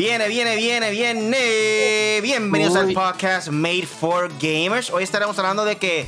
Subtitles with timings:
[0.00, 2.20] Viene, viene, viene, viene.
[2.22, 4.88] Bienvenidos al podcast Made for Gamers.
[4.88, 6.06] Hoy estaremos hablando de que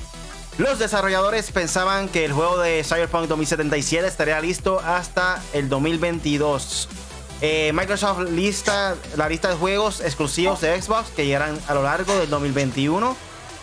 [0.57, 6.89] los desarrolladores pensaban que el juego de Cyberpunk 2077 estaría listo hasta el 2022.
[7.43, 12.15] Eh, Microsoft lista la lista de juegos exclusivos de Xbox que llegarán a lo largo
[12.19, 13.15] del 2021.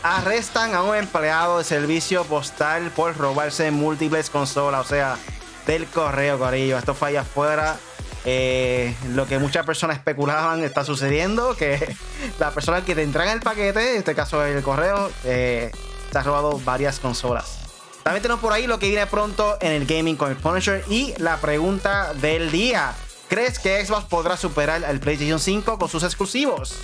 [0.04, 5.18] Arrestan a un empleado de servicio postal por robarse múltiples consolas, o sea,
[5.66, 6.78] del correo, Corillo.
[6.78, 7.80] Esto falla afuera
[8.26, 11.96] eh, lo que muchas personas especulaban está sucediendo, que
[12.40, 15.72] la persona que te entrega el paquete, en este caso el correo, eh,
[16.12, 17.60] te ha robado varias consolas.
[18.04, 21.14] También tenemos por ahí lo que viene pronto en el gaming con el Punisher y
[21.18, 22.94] la pregunta del día.
[23.28, 26.76] ¿Crees que Xbox podrá superar al PlayStation 5 con sus exclusivos?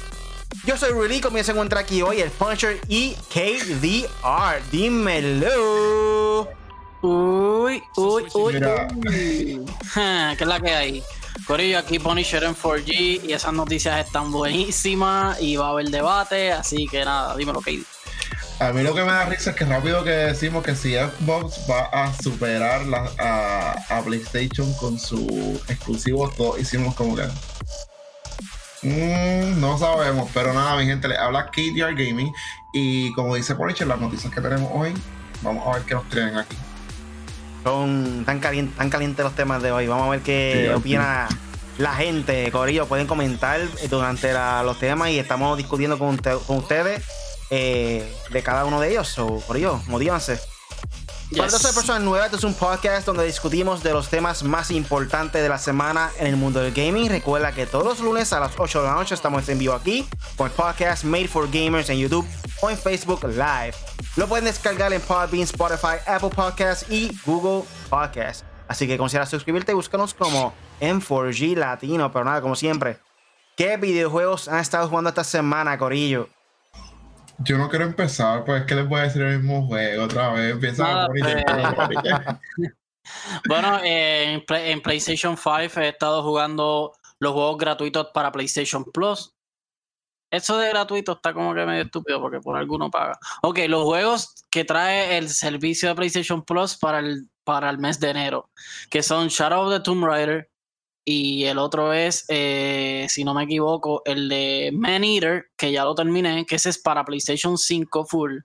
[0.66, 4.62] Yo soy Rudy, como se encuentra aquí hoy el Punisher y KDR.
[4.72, 6.48] Dímelo.
[7.02, 8.56] Uy, uy, uy.
[8.56, 9.66] uy.
[9.94, 11.04] ¿Qué es la que hay?
[11.44, 16.52] Corillo, aquí Punisher en 4G y esas noticias están buenísimas y va a haber debate,
[16.52, 17.84] así que nada, dímelo, que
[18.60, 21.60] A mí lo que me da risa es que rápido que decimos que si Xbox
[21.70, 22.82] va a superar
[23.20, 27.28] a, PlayStation con su exclusivo, todos hicimos como que.
[28.82, 32.32] Mm, no sabemos, pero nada, mi gente, le habla KDR Gaming
[32.74, 34.94] y como dice Punisher, las noticias que tenemos hoy,
[35.42, 36.58] vamos a ver qué nos traen aquí.
[37.66, 39.88] Son tan, calientes tan calientes los temas de hoy.
[39.88, 41.28] Vamos a ver qué opina
[41.80, 42.52] la gente.
[42.52, 44.32] Corillo, pueden comentar durante
[44.64, 47.02] los temas y estamos discutiendo con, ustedes
[47.50, 49.08] eh, de cada uno de ellos.
[49.08, 50.40] So, Corillo, motívanse.
[51.32, 54.70] Para todas las personas nuevas, este es un podcast donde discutimos de los temas más
[54.70, 57.10] importantes de la semana en el mundo del gaming.
[57.10, 60.08] Recuerda que todos los lunes a las 8 de la noche estamos en vivo aquí
[60.38, 62.26] con el podcast Made for Gamers en YouTube
[62.62, 63.74] o en Facebook Live.
[64.16, 68.46] Lo pueden descargar en Podbean, Spotify, Apple Podcasts y Google Podcasts.
[68.68, 72.12] Así que considera suscribirte y búscanos como M4G Latino.
[72.12, 73.00] Pero nada, como siempre,
[73.58, 76.30] ¿qué videojuegos han estado jugando esta semana, Corillo?
[77.40, 80.32] Yo no quiero empezar, pues es que les voy a decir el mismo juego otra
[80.34, 80.54] vez.
[80.54, 81.08] Empieza.
[83.48, 89.36] Bueno, en, en, PlayStation 5 he estado jugando los juegos gratuitos para PlayStation Plus.
[90.32, 93.18] Eso de gratuito está como que medio estúpido porque por alguno paga.
[93.44, 98.00] Ok, los juegos que trae el servicio de PlayStation Plus para el, para el mes
[98.00, 98.50] de enero,
[98.90, 100.50] que son Shadow of the Tomb Raider,
[101.08, 105.86] y el otro es, eh, si no me equivoco, el de Man Eater, que ya
[105.86, 108.40] lo terminé, que ese es para PlayStation 5 full.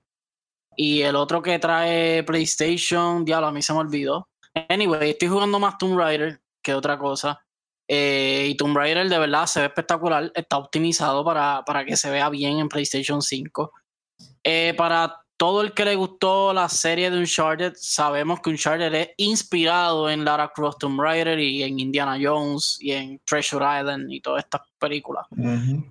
[0.76, 4.28] Y el otro que trae PlayStation, diablo, a mí se me olvidó.
[4.68, 7.40] Anyway, estoy jugando más Tomb Raider que otra cosa.
[7.88, 10.30] Eh, y Tomb Raider de verdad se ve espectacular.
[10.34, 13.72] Está optimizado para, para que se vea bien en PlayStation 5.
[14.44, 19.08] Eh, para todo el que le gustó la serie de Uncharted, sabemos que Uncharted es
[19.16, 24.20] inspirado en Lara Croft Tomb Raider y en Indiana Jones y en Treasure Island y
[24.20, 25.26] todas estas películas.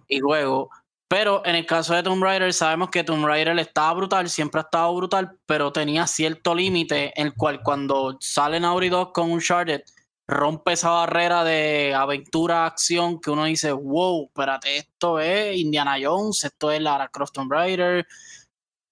[0.07, 0.69] Y luego,
[1.07, 4.65] pero en el caso de Tomb Raider, sabemos que Tomb Raider estaba brutal, siempre ha
[4.65, 9.81] estado brutal, pero tenía cierto límite, en el cual cuando salen Naughty Dog con Uncharted,
[10.27, 16.43] rompe esa barrera de aventura, acción, que uno dice, wow, espérate, esto es Indiana Jones,
[16.43, 18.05] esto es Lara Croft Tomb Raider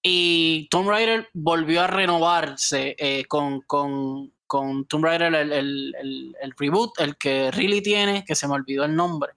[0.02, 6.54] y Tomb Raider volvió a renovarse eh, con, con, con, Tomb Raider, el, el, el,
[6.56, 9.32] reboot, el que Really tiene, que se me olvidó el nombre.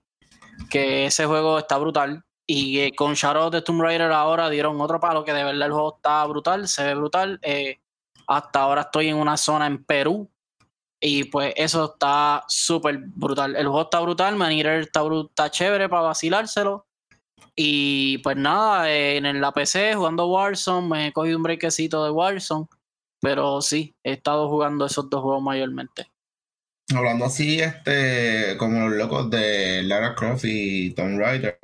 [0.70, 2.24] Que ese juego está brutal.
[2.46, 5.72] Y eh, con Shadow de Tomb Raider ahora dieron otro palo que de verdad el
[5.72, 7.38] juego está brutal, se ve brutal.
[7.42, 7.80] Eh,
[8.26, 10.30] hasta ahora estoy en una zona en Perú.
[11.00, 13.56] Y pues eso está súper brutal.
[13.56, 16.86] El juego está brutal, Manier está, está chévere para vacilárselo.
[17.56, 22.66] Y pues nada, en la PC jugando Warzone, me he cogido un brequecito de Warzone,
[23.20, 26.11] pero sí, he estado jugando esos dos juegos mayormente.
[26.94, 31.58] Hablando así, este, como los locos de Lara Croft y Tomb Raider,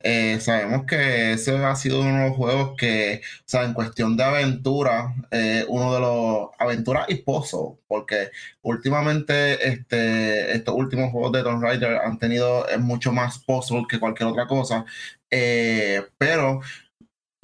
[0.00, 4.16] eh, sabemos que ese ha sido uno de los juegos que, o sea, en cuestión
[4.16, 8.30] de aventura, eh, uno de los aventuras y pozo, porque
[8.62, 14.30] últimamente este, estos últimos juegos de Tomb Raider han tenido mucho más puzzle que cualquier
[14.30, 14.84] otra cosa,
[15.30, 16.60] eh, pero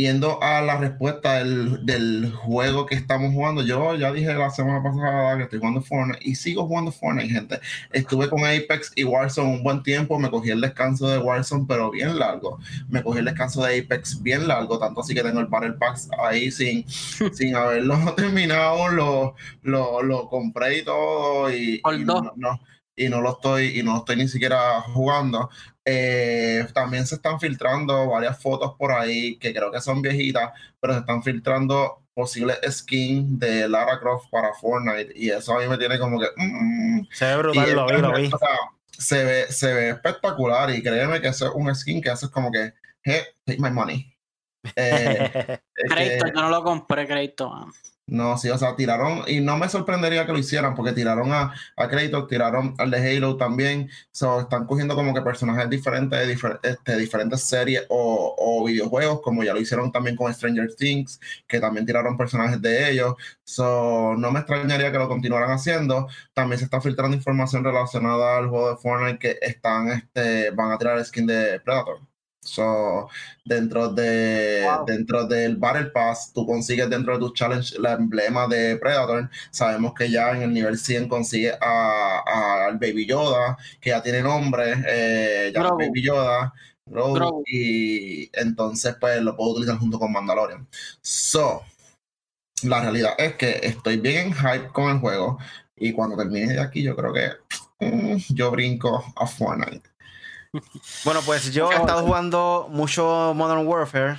[0.01, 5.37] yendo a la respuesta del, juego que estamos jugando, yo ya dije la semana pasada
[5.37, 7.61] que estoy jugando Fortnite y sigo jugando Fortnite, gente.
[7.93, 11.91] Estuve con Apex y Warzone un buen tiempo, me cogí el descanso de Warzone, pero
[11.91, 12.59] bien largo.
[12.89, 15.99] Me cogí el descanso de Apex bien largo, tanto así que tengo el Battle Pack
[16.19, 16.89] ahí sin,
[17.33, 22.61] sin haberlo terminado, lo, lo, compré y todo y, no, no,
[22.97, 25.51] y no lo estoy y no estoy ni siquiera jugando.
[25.85, 30.93] Eh, también se están filtrando varias fotos por ahí que creo que son viejitas, pero
[30.93, 35.79] se están filtrando posibles skins de Lara Croft para Fortnite y eso a mí me
[35.79, 36.27] tiene como que...
[36.37, 38.31] Mm, se ve brutal, lo vi, lo vi.
[38.91, 42.51] se ve, se ve espectacular y créeme que eso es un skin que hace como
[42.51, 44.15] que, hey, take my money.
[44.77, 47.51] Eh, crédito, yo no lo compré, crédito.
[48.11, 51.55] No, sí, o sea, tiraron, y no me sorprendería que lo hicieran, porque tiraron a,
[51.77, 56.69] a Kratos, tiraron al de Halo también, so, están cogiendo como que personajes diferentes de
[56.69, 61.61] este, diferentes series o, o, videojuegos, como ya lo hicieron también con Stranger Things, que
[61.61, 63.15] también tiraron personajes de ellos,
[63.45, 66.09] so, no me extrañaría que lo continuaran haciendo.
[66.35, 70.79] También se está filtrando información relacionada al juego de Fortnite que están, este, van a
[70.79, 72.10] tirar skin de Predator.
[72.43, 73.09] So,
[73.45, 78.77] dentro de dentro del Battle Pass, tú consigues dentro de tu challenge la emblema de
[78.77, 79.29] Predator.
[79.51, 84.75] Sabemos que ya en el nivel 100 consigues al Baby Yoda, que ya tiene nombre,
[84.87, 86.53] eh, ya Baby Yoda.
[87.47, 90.67] y entonces pues lo puedo utilizar junto con Mandalorian.
[91.03, 91.63] So,
[92.63, 95.39] la realidad es que estoy bien en hype con el juego
[95.77, 97.31] y cuando termine de aquí yo creo que
[97.81, 99.90] mm, yo brinco a Fortnite.
[101.05, 104.19] Bueno, pues yo he estado jugando mucho Modern Warfare.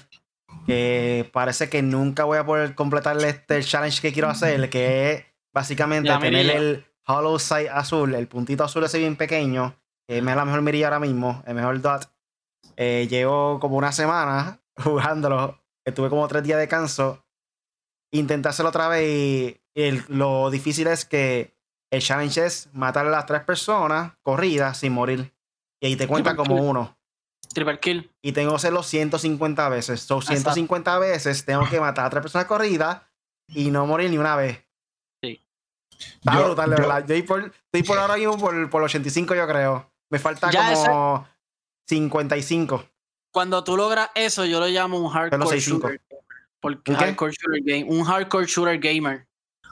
[0.66, 5.26] Que parece que nunca voy a poder completar este challenge que quiero hacer, que es
[5.54, 9.76] básicamente tener el hollow sight azul, el puntito azul ese bien pequeño,
[10.08, 12.12] que me es la mejor mirilla ahora mismo, el mejor dot.
[12.76, 17.26] Eh, llevo como una semana jugándolo, estuve como tres días de canso.
[18.12, 21.56] Intenté hacerlo otra vez y lo difícil es que
[21.92, 25.34] el challenge es matar a las tres personas corridas sin morir.
[25.82, 26.96] Y ahí te cuenta como uno.
[27.54, 28.12] Triple kill.
[28.22, 30.02] Y tengo que hacerlo 150 veces.
[30.02, 33.02] Son 150 veces tengo que matar a tres personas corridas
[33.48, 34.64] y no morir ni una vez.
[35.22, 35.42] Sí.
[36.00, 37.06] Está yo, brutal, de verdad.
[37.06, 39.92] Yo estoy por, estoy por ahora mismo por, por 85, yo creo.
[40.10, 41.28] Me falta como
[41.90, 42.86] 55.
[43.34, 46.02] Cuando tú logras eso, yo lo llamo un hardcore shooter.
[46.60, 47.86] Porque hardcore shooter game.
[47.86, 49.28] Un hardcore shooter gamer.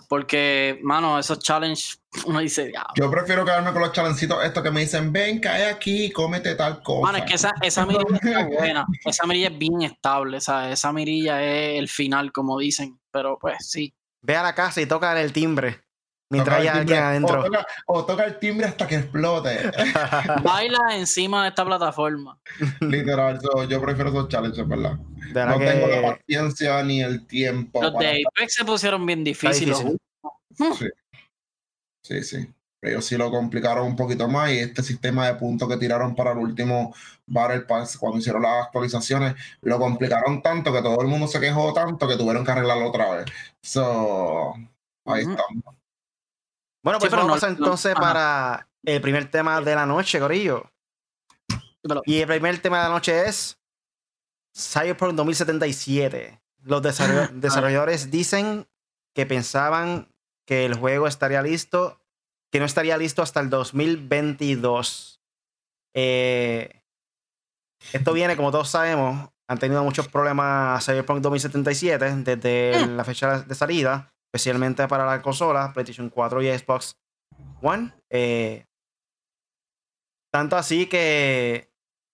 [0.10, 4.82] Porque, mano, esos challenges, uno dice, Yo prefiero quedarme con los challenges estos que me
[4.82, 7.12] dicen, ven, cae aquí, cómete tal cosa.
[7.12, 8.88] Mano, es que esa, esa mirilla está buena.
[9.06, 10.74] Esa mirilla es bien estable, ¿sabes?
[10.74, 13.00] Esa mirilla es el final, como dicen.
[13.12, 13.94] Pero pues sí.
[14.22, 15.80] Ve a la casa y toca el timbre.
[16.32, 17.44] Mientras hay alguien adentro.
[17.86, 19.72] O toca, el timbre hasta que explote.
[20.44, 22.40] Baila encima de esta plataforma.
[22.80, 24.98] Literal, yo prefiero esos challenges, ¿verdad?
[25.34, 27.82] No tengo la paciencia ni el tiempo.
[27.82, 29.78] Los de Apex se pusieron bien difíciles.
[29.78, 30.90] Sí.
[32.04, 32.54] sí, sí.
[32.82, 36.32] Ellos sí lo complicaron un poquito más y este sistema de puntos que tiraron para
[36.32, 36.96] el último
[37.26, 41.74] Battle Pass cuando hicieron las actualizaciones lo complicaron tanto que todo el mundo se quejó
[41.74, 43.26] tanto que tuvieron que arreglarlo otra vez.
[43.62, 44.54] So,
[45.06, 45.76] ahí estamos.
[46.82, 50.72] Bueno, pues vamos entonces para el primer tema de la noche, Corillo.
[52.06, 53.59] Y el primer tema de la noche es
[54.56, 56.42] Cyberpunk 2077.
[56.64, 56.82] Los
[57.34, 58.68] desarrolladores dicen
[59.16, 60.08] que pensaban
[60.46, 62.02] que el juego estaría listo,
[62.52, 65.22] que no estaría listo hasta el 2022.
[65.96, 66.84] Eh,
[67.94, 72.96] esto viene, como todos sabemos, han tenido muchos problemas Cyberpunk 2077 desde mm.
[72.96, 76.98] la fecha de salida especialmente para la consola, PlayStation 4 y Xbox
[77.62, 77.94] One.
[78.10, 78.66] Eh,
[80.32, 81.69] tanto así que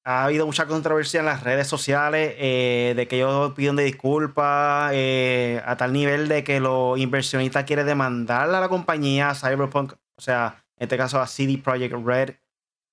[0.05, 5.61] ha habido mucha controversia en las redes sociales eh, de que ellos piden disculpas eh,
[5.65, 10.63] a tal nivel de que los inversionistas quieren demandar a la compañía Cyberpunk, o sea,
[10.77, 12.35] en este caso a CD Projekt Red,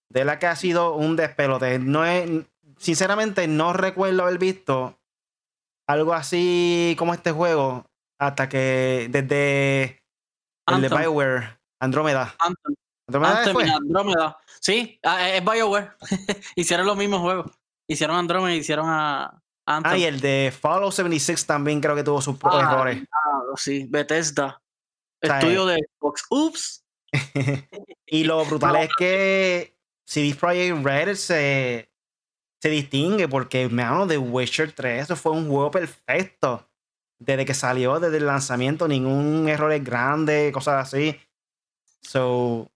[0.09, 1.79] de la que ha sido un despelote.
[1.79, 2.31] No es,
[2.79, 4.99] sinceramente, no recuerdo haber visto
[5.87, 7.85] algo así como este juego
[8.19, 10.03] hasta que desde
[10.67, 12.35] el de Bioware, Andrómeda.
[13.15, 14.39] Andrómeda, Andrómeda.
[14.61, 15.93] Sí, ah, es Bioware.
[16.57, 17.53] hicieron los mismos juegos.
[17.87, 19.93] Hicieron Andrómeda y hicieron a Anthem.
[19.93, 23.03] Ah, y el de Fallout 76 también creo que tuvo sus ah, errores.
[23.57, 24.61] sí, Bethesda.
[25.21, 26.25] Estudio de Xbox.
[26.31, 26.85] Ups.
[28.07, 31.91] y lo brutal es que CD Projekt Red se,
[32.61, 36.69] se distingue porque, me de Witcher 3, eso fue un juego perfecto
[37.25, 41.19] desde que salió, desde el lanzamiento, ningún error es grande, cosas así.
[42.01, 42.72] So,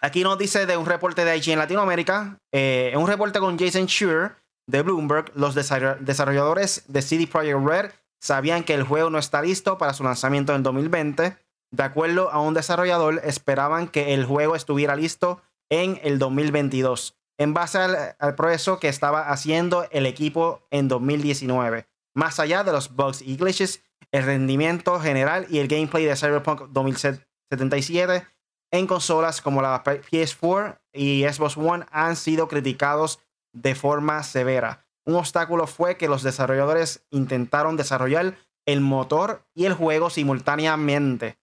[0.00, 3.86] aquí nos dice de un reporte de IG en Latinoamérica, eh, un reporte con Jason
[3.86, 4.36] Schur
[4.66, 9.78] de Bloomberg, los desarrolladores de CD Projekt Red sabían que el juego no está listo
[9.78, 11.36] para su lanzamiento en 2020.
[11.70, 17.54] De acuerdo a un desarrollador, esperaban que el juego estuviera listo en el 2022, en
[17.54, 21.86] base al, al progreso que estaba haciendo el equipo en 2019.
[22.14, 26.68] Más allá de los bugs y glitches, el rendimiento general y el gameplay de Cyberpunk
[26.70, 28.26] 2077
[28.70, 33.20] en consolas como la PS4 y Xbox One han sido criticados
[33.52, 34.86] de forma severa.
[35.04, 41.38] Un obstáculo fue que los desarrolladores intentaron desarrollar el motor y el juego simultáneamente.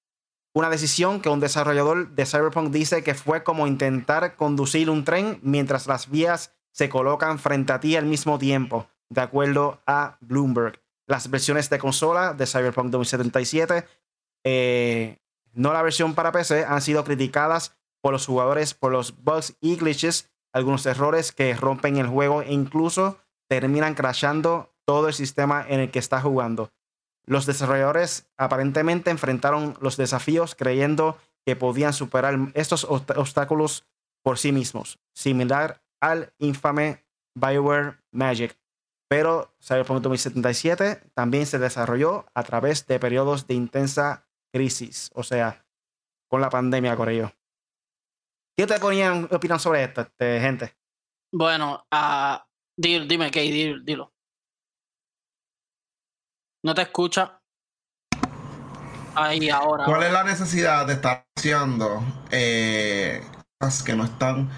[0.54, 5.40] Una decisión que un desarrollador de Cyberpunk dice que fue como intentar conducir un tren
[5.42, 10.80] mientras las vías se colocan frente a ti al mismo tiempo, de acuerdo a Bloomberg.
[11.08, 13.86] Las versiones de consola de Cyberpunk 2077,
[14.44, 15.18] eh,
[15.54, 19.78] no la versión para PC, han sido criticadas por los jugadores por los bugs y
[19.78, 23.18] glitches, algunos errores que rompen el juego e incluso
[23.48, 26.72] terminan crashando todo el sistema en el que está jugando.
[27.26, 33.86] Los desarrolladores aparentemente enfrentaron los desafíos creyendo que podían superar estos obstáculos
[34.22, 37.06] por sí mismos, similar al infame
[37.36, 38.58] Bioware Magic.
[39.10, 45.66] Pero Cyberpunk 2077 también se desarrolló a través de periodos de intensa crisis, o sea,
[46.30, 47.32] con la pandemia, con ello.
[48.56, 50.76] ¿Qué te ponían, opinan sobre esto, este, gente?
[51.34, 52.38] Bueno, uh,
[52.78, 54.14] dime, Kay, dilo.
[56.64, 57.42] No te escucha.
[59.16, 59.86] Ahí, ahora.
[59.86, 63.22] ¿Cuál es la necesidad de estar haciendo eh,
[63.60, 64.50] cosas que no están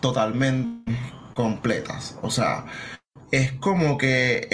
[0.00, 0.98] totalmente
[1.34, 2.18] completas?
[2.22, 2.64] O sea,
[3.30, 4.48] es como que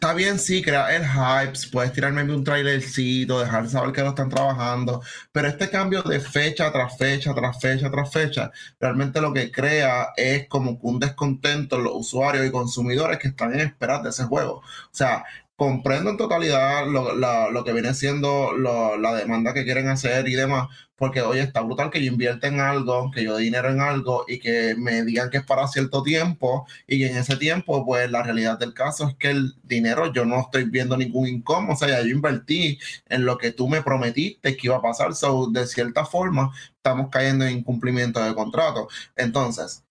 [0.00, 4.30] está bien, sí, crear el hype, puedes tirarme un trailercito, dejar saber que lo están
[4.30, 9.52] trabajando, pero este cambio de fecha tras fecha, tras fecha, tras fecha, realmente lo que
[9.52, 14.08] crea es como un descontento en los usuarios y consumidores que están en espera de
[14.08, 14.62] ese juego.
[14.62, 15.22] O sea,
[15.60, 21.20] comprendo en totalidad lo, que viene siendo la demanda que quieren hacer y demás, porque
[21.20, 24.38] oye, está brutal que yo invierta en algo, que yo dé dinero en algo y
[24.38, 28.58] que me digan que es para cierto tiempo y en ese tiempo, pues la realidad
[28.58, 32.08] del caso es que el dinero yo no estoy viendo ningún incómodo, o sea, yo
[32.08, 32.78] invertí
[33.10, 37.10] en lo que tú me prometiste que iba a pasar, so, de cierta forma estamos
[37.10, 38.88] cayendo en incumplimiento de contrato.
[39.14, 39.84] Entonces,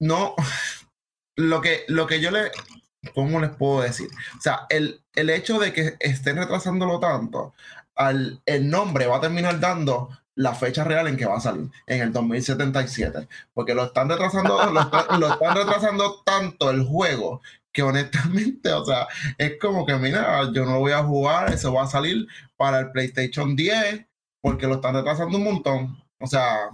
[0.00, 0.34] no,
[1.36, 2.50] lo que, lo que yo le,
[3.14, 4.08] ¿cómo les puedo decir?
[4.36, 7.54] O sea, el, el hecho de que estén retrasándolo tanto,
[7.94, 11.68] al, el nombre va a terminar dando la fecha real en que va a salir,
[11.86, 13.28] en el 2077.
[13.52, 14.80] Porque lo están retrasando, lo,
[15.32, 20.78] están retrasando tanto el juego que honestamente, o sea, es como que, mira, yo no
[20.78, 22.26] voy a jugar, eso va a salir
[22.56, 24.06] para el PlayStation 10,
[24.40, 26.02] porque lo están retrasando un montón.
[26.20, 26.70] O sea,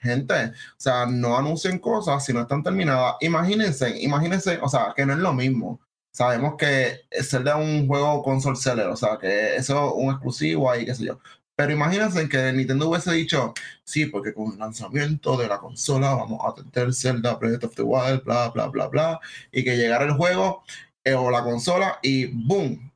[0.00, 3.16] gente, o sea, no anuncien cosas si no están terminadas.
[3.20, 5.80] Imagínense, imagínense, o sea, que no es lo mismo.
[6.12, 10.70] Sabemos que Zelda es un juego console seller, o sea, que eso es un exclusivo
[10.70, 11.18] ahí, qué sé yo.
[11.58, 13.52] Pero imagínense que Nintendo hubiese dicho,
[13.82, 17.82] sí, porque con el lanzamiento de la consola vamos a tener Zelda Breath of the
[17.82, 20.62] Wild, bla, bla, bla, bla, y que llegara el juego
[21.04, 22.92] eh, o la consola y ¡boom!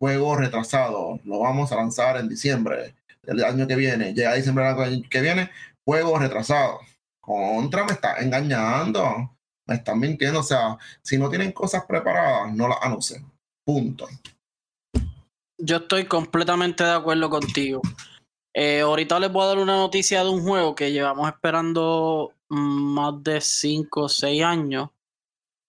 [0.00, 4.14] Juego retrasado, lo vamos a lanzar en diciembre del año que viene.
[4.14, 5.50] Llega diciembre del año que viene,
[5.84, 6.80] juego retrasado.
[7.20, 9.36] Contra me está engañando,
[9.66, 10.40] me están mintiendo.
[10.40, 13.24] O sea, si no tienen cosas preparadas, no las anuncien.
[13.64, 14.08] Punto.
[15.58, 17.80] Yo estoy completamente de acuerdo contigo.
[18.54, 23.22] Eh, ahorita les voy a dar una noticia de un juego que llevamos esperando más
[23.22, 24.90] de 5 o 6 años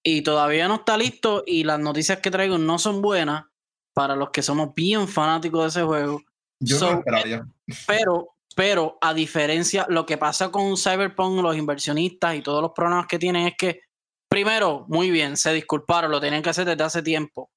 [0.03, 3.45] y todavía no está listo y las noticias que traigo no son buenas
[3.93, 6.21] para los que somos bien fanáticos de ese juego.
[6.59, 7.47] Yo no esperaría.
[7.87, 13.07] Pero pero a diferencia, lo que pasa con Cyberpunk, los inversionistas y todos los problemas
[13.07, 13.81] que tienen es que,
[14.27, 17.49] primero, muy bien, se disculparon, lo tenían que hacer desde hace tiempo.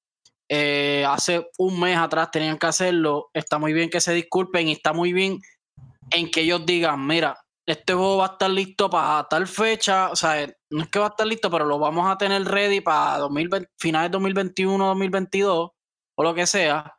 [0.49, 3.29] Eh, hace un mes atrás tenían que hacerlo.
[3.33, 5.39] Está muy bien que se disculpen y está muy bien
[6.11, 10.15] en que ellos digan, mira, este juego va a estar listo para tal fecha, o
[10.15, 13.17] sea, no es que va a estar listo, pero lo vamos a tener ready para
[13.17, 15.71] 2020, finales 2021, 2022
[16.15, 16.97] o lo que sea,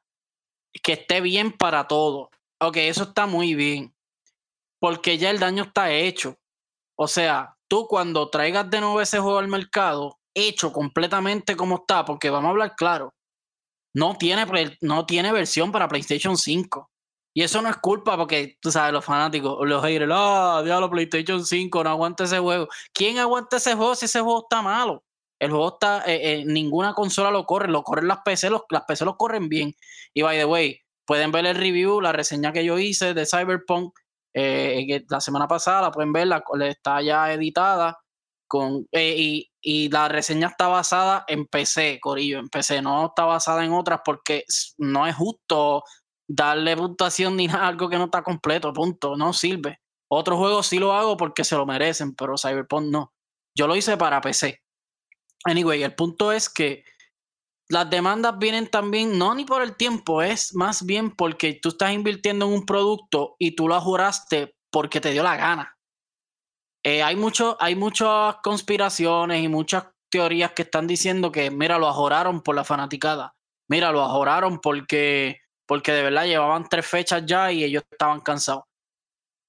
[0.83, 2.31] que esté bien para todo.
[2.61, 3.95] Ok, eso está muy bien.
[4.81, 6.37] Porque ya el daño está hecho.
[6.97, 12.05] O sea, tú cuando traigas de nuevo ese juego al mercado, hecho completamente como está,
[12.05, 13.15] porque vamos a hablar claro,
[13.95, 14.47] no tiene,
[14.81, 16.91] no tiene versión para PlayStation 5.
[17.35, 21.45] Y eso no es culpa porque, tú sabes, los fanáticos, los haters, ah, diablo, PlayStation
[21.45, 22.69] 5, no aguanta ese juego.
[22.93, 25.05] ¿Quién aguanta ese juego si ese juego está malo?
[25.39, 29.05] El juego está, eh, eh, ninguna consola lo corre, lo corren las PC, las PC
[29.05, 29.75] lo corren bien.
[30.15, 33.99] Y by the way, pueden ver el review, la reseña que yo hice de Cyberpunk
[34.35, 37.99] eh, la semana pasada, pueden ver, la, está ya editada
[38.47, 43.65] con, eh, y, la reseña está basada en PC, Corillo, en PC, no está basada
[43.65, 44.45] en otras porque
[44.77, 45.83] no es justo
[46.29, 49.81] darle puntuación ni nada, algo que no está completo, punto, no sirve.
[50.11, 53.15] Otros juegos sí lo hago porque se lo merecen, pero Cyberpunk no.
[53.57, 54.61] Yo lo hice para PC.
[55.45, 56.85] Anyway, el punto es que
[57.69, 61.93] las demandas vienen también, no ni por el tiempo, es más bien porque tú estás
[61.93, 65.77] invirtiendo en un producto y tú lo juraste porque te dio la gana.
[66.83, 71.89] Eh, hay, mucho, hay muchas conspiraciones y muchas teorías que están diciendo que, mira, lo
[71.89, 73.35] ajoraron por la fanaticada.
[73.69, 78.65] Mira, lo ajoraron porque porque de verdad llevaban tres fechas ya y ellos estaban cansados.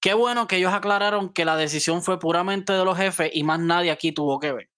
[0.02, 3.60] Qué bueno que ellos aclararon que la decisión fue puramente de los jefes y más
[3.60, 4.70] nadie aquí tuvo que ver.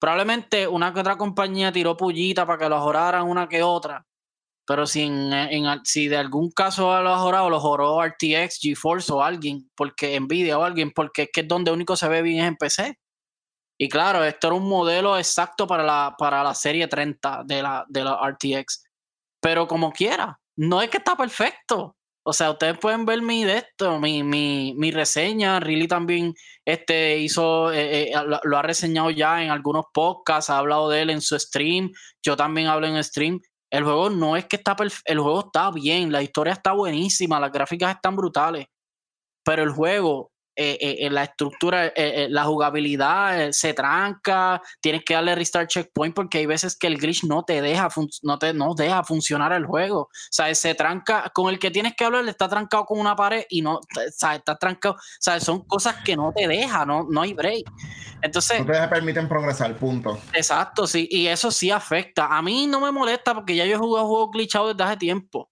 [0.00, 4.06] Probablemente una que otra compañía tiró pullita para que lo joraran una que otra,
[4.70, 5.32] pero si, en,
[5.84, 10.62] si de algún caso lo ha lo joró RTX, GeForce o alguien, porque Nvidia o
[10.62, 12.98] alguien, porque es que es donde único se ve bien es en PC.
[13.78, 17.84] Y claro, esto era un modelo exacto para la, para la serie 30 de la,
[17.88, 18.84] de la RTX.
[19.40, 21.96] Pero como quiera, no es que está perfecto.
[22.22, 25.58] O sea, ustedes pueden ver mi de esto, mi, mi, mi reseña.
[25.58, 26.34] Really también
[26.66, 28.12] este, hizo, eh, eh,
[28.44, 31.90] lo, ha reseñado ya en algunos podcasts, ha hablado de él en su stream.
[32.22, 33.40] Yo también hablo en stream.
[33.70, 37.52] El juego no es que está el juego está bien, la historia está buenísima, las
[37.52, 38.66] gráficas están brutales.
[39.44, 45.34] Pero el juego eh, eh, la estructura, eh, la jugabilidad se tranca, tienes que darle
[45.34, 47.88] restart checkpoint porque hay veces que el glitch no te deja,
[48.22, 50.00] no te no deja funcionar el juego.
[50.00, 53.44] O sea, se tranca, con el que tienes que hablar, está trancado con una pared
[53.48, 53.80] y no, o
[54.10, 54.96] sea, está trancado.
[54.96, 57.64] O sea, son cosas que no te deja, no, no hay break.
[58.22, 58.60] Entonces.
[58.60, 60.18] No te permiten progresar, punto.
[60.34, 62.26] Exacto, sí, y eso sí afecta.
[62.26, 65.50] A mí no me molesta porque ya yo he jugado juegos glitchados desde hace tiempo.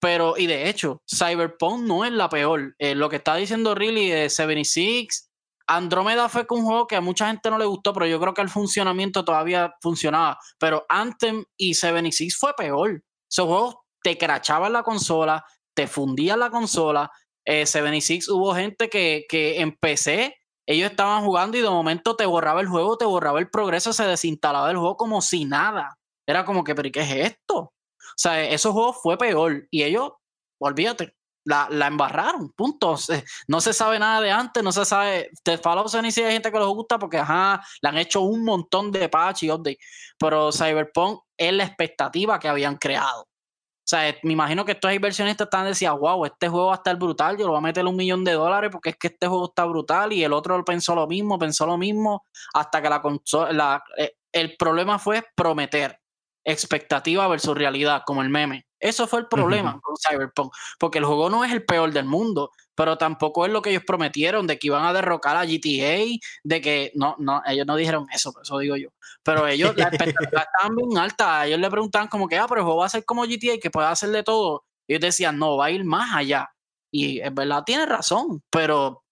[0.00, 2.74] Pero, y de hecho, Cyberpunk no es la peor.
[2.78, 5.30] Eh, lo que está diciendo Really de 76,
[5.66, 8.42] Andrómeda fue un juego que a mucha gente no le gustó, pero yo creo que
[8.42, 10.38] el funcionamiento todavía funcionaba.
[10.58, 13.02] Pero Anthem y 76 fue peor.
[13.28, 17.10] Esos juegos te crachaban la consola, te fundían la consola.
[17.44, 20.36] Eh, 76 hubo gente que, que en PC
[20.66, 24.04] ellos estaban jugando y de momento te borraba el juego, te borraba el progreso, se
[24.04, 25.96] desinstalaba el juego como si nada.
[26.26, 27.72] Era como que, pero ¿qué es esto?
[28.16, 30.12] O sea, esos juegos fue peor y ellos,
[30.58, 32.96] olvídate, la, la, embarraron, punto.
[33.48, 35.30] No se sabe nada de antes, no se sabe.
[35.44, 38.90] De Fallout Inicial hay gente que les gusta porque, ajá, le han hecho un montón
[38.90, 39.78] de patch y update.
[40.18, 43.22] Pero Cyberpunk es la expectativa que habían creado.
[43.22, 46.96] O sea, me imagino que estos inversionistas están diciendo, wow, este juego va a estar
[46.96, 49.44] brutal, yo lo voy a meter un millón de dólares porque es que este juego
[49.46, 52.24] está brutal y el otro pensó lo mismo, pensó lo mismo,
[52.54, 56.00] hasta que la consola, eh, el problema fue prometer
[56.46, 58.66] expectativa versus realidad, como el meme.
[58.78, 62.52] Eso fue el problema con Cyberpunk, porque el juego no es el peor del mundo,
[62.74, 66.60] pero tampoco es lo que ellos prometieron, de que iban a derrocar a GTA, de
[66.60, 68.90] que no, no, ellos no dijeron eso, eso digo yo.
[69.22, 72.64] Pero ellos, la expectativa estaban bien alta, ellos le preguntaban como que, ah, pero el
[72.64, 74.64] juego va a ser como GTA, que puede hacer de todo.
[74.86, 76.48] Y ellos decían, no, va a ir más allá.
[76.92, 79.02] Y es verdad, tiene razón, pero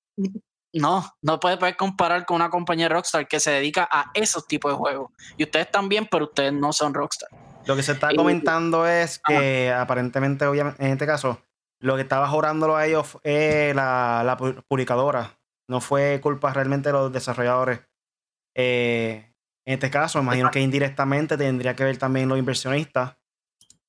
[0.80, 4.76] no, no puede, comparar con una compañía Rockstar que se dedica a esos tipos de
[4.76, 5.12] juegos.
[5.36, 7.28] Y ustedes también, pero ustedes no son Rockstar.
[7.66, 11.40] Lo que se está comentando es que aparentemente, obviamente, en este caso,
[11.80, 14.36] lo que estaba jorándolo a ellos es la,
[14.68, 15.38] publicadora.
[15.68, 17.80] No fue culpa realmente de los desarrolladores.
[18.54, 19.32] Eh,
[19.66, 23.16] en este caso, imagino que indirectamente tendría que ver también los inversionistas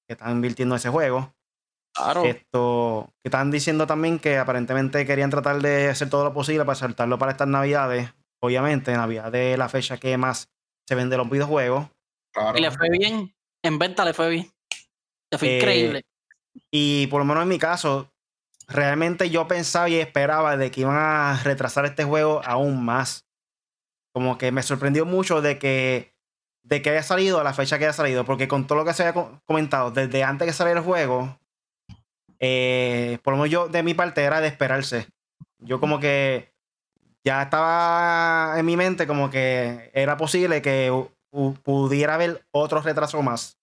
[0.07, 1.33] que están invirtiendo en ese juego.
[2.25, 6.75] Esto, que están diciendo también que aparentemente querían tratar de hacer todo lo posible para
[6.75, 8.13] saltarlo para estas navidades.
[8.41, 10.49] Obviamente, Navidad es la fecha que más
[10.87, 11.87] se vende los videojuegos.
[12.55, 13.33] Y le fue bien.
[13.63, 14.51] En venta le fue bien.
[15.31, 15.99] Le fue increíble.
[15.99, 18.11] Eh, y por lo menos en mi caso,
[18.67, 23.25] realmente yo pensaba y esperaba de que iban a retrasar este juego aún más.
[24.13, 26.13] Como que me sorprendió mucho de que
[26.63, 28.93] de que haya salido a la fecha que haya salido, porque con todo lo que
[28.93, 31.37] se había comentado desde antes que saliera el juego,
[32.39, 35.07] eh, por lo menos yo de mi parte era de esperarse.
[35.59, 36.53] Yo como que
[37.23, 40.91] ya estaba en mi mente como que era posible que
[41.63, 43.57] pudiera haber otro retraso más.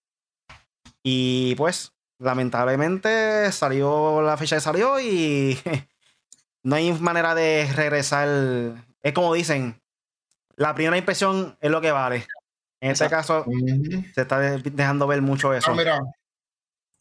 [1.03, 5.59] Y pues, lamentablemente salió la fecha que salió y
[6.63, 8.29] no hay manera de regresar.
[9.03, 9.81] Es como dicen,
[10.57, 12.27] la primera impresión es lo que vale.
[12.81, 13.45] En este caso,
[14.13, 15.71] se está dejando ver mucho eso.
[15.71, 16.01] Ah, mira,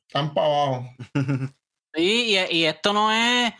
[0.08, 0.96] están para abajo.
[1.94, 3.54] Sí, y, esto no es,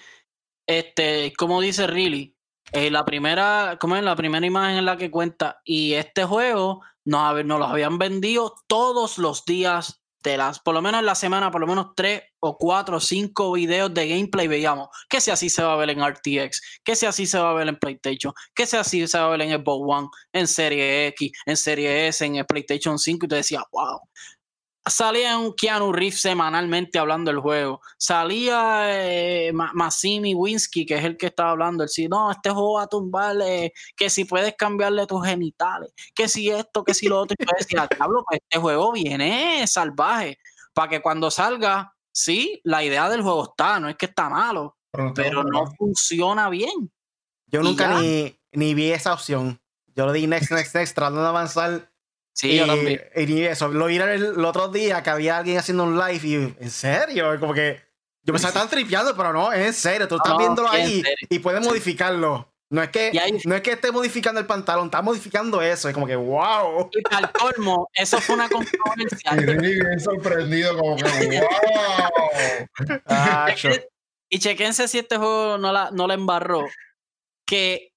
[0.68, 2.36] este, como dice Riley,
[2.72, 6.82] eh, la primera, como es la primera imagen en la que cuenta, y este juego
[7.04, 11.16] nos, nos lo habían vendido todos los días de las, por lo menos en la
[11.16, 15.32] semana, por lo menos tres o cuatro o cinco videos de gameplay veíamos que si
[15.32, 17.78] así se va a ver en RTX, que si así se va a ver en
[17.78, 21.58] PlayStation, que si así se va a ver en Xbox One, en Serie X, en
[21.58, 24.00] Serie S, en PlayStation 5, y te decía, wow,
[24.86, 27.82] salía un Keanu Reeves semanalmente hablando del juego.
[27.98, 31.84] Salía eh, Massimi Winsky, que es el que estaba hablando.
[31.84, 36.28] Él sí, no, este juego va a tumbarle, que si puedes cambiarle tus genitales, que
[36.28, 37.36] si esto, que si lo otro.
[37.40, 37.88] Y yo decía,
[38.28, 40.38] pues este juego viene salvaje.
[40.74, 44.78] Para que cuando salga, sí, la idea del juego está, no es que está malo,
[45.16, 46.92] pero, no funciona bien.
[47.48, 49.62] Yo nunca ni, ni vi esa opción.
[49.94, 51.91] Yo lo di next, next, next, tratando de avanzar
[52.34, 53.02] Sí, yo también.
[53.16, 56.34] Y eso, lo vi el, el, otro día que había alguien haciendo un live y,
[56.64, 57.40] ¿en serio?
[57.40, 57.82] Como que
[58.24, 61.40] yo me estaba tan tripeando, pero no, es en serio, tú estás viéndolo ahí y
[61.40, 62.48] puedes modificarlo.
[62.70, 63.12] No es, que,
[63.44, 65.90] no es que esté modificando el pantalón, está modificando eso.
[65.90, 66.90] Es como que, wow.
[66.94, 69.32] Y al colmo, eso fue una controversia.
[69.38, 73.00] y bien sorprendido, como que, wow.
[73.08, 73.54] Ah,
[74.30, 76.66] y chequense si este juego no la, no la embarró.
[77.46, 77.91] Que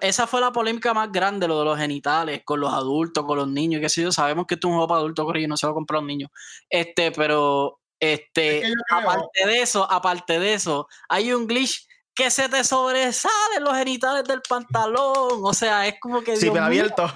[0.00, 3.48] esa fue la polémica más grande, lo de los genitales, con los adultos, con los
[3.48, 4.12] niños, qué sé yo.
[4.12, 5.98] Sabemos que esto es un juego para adultos, pero yo no se va a comprar
[5.98, 6.28] a un niño.
[6.70, 12.64] Este, pero, este, aparte de eso, aparte de eso, hay un glitch que se te
[12.64, 15.40] sobresalen los genitales del pantalón.
[15.42, 16.36] O sea, es como que.
[16.36, 17.06] Sí, pero abierto.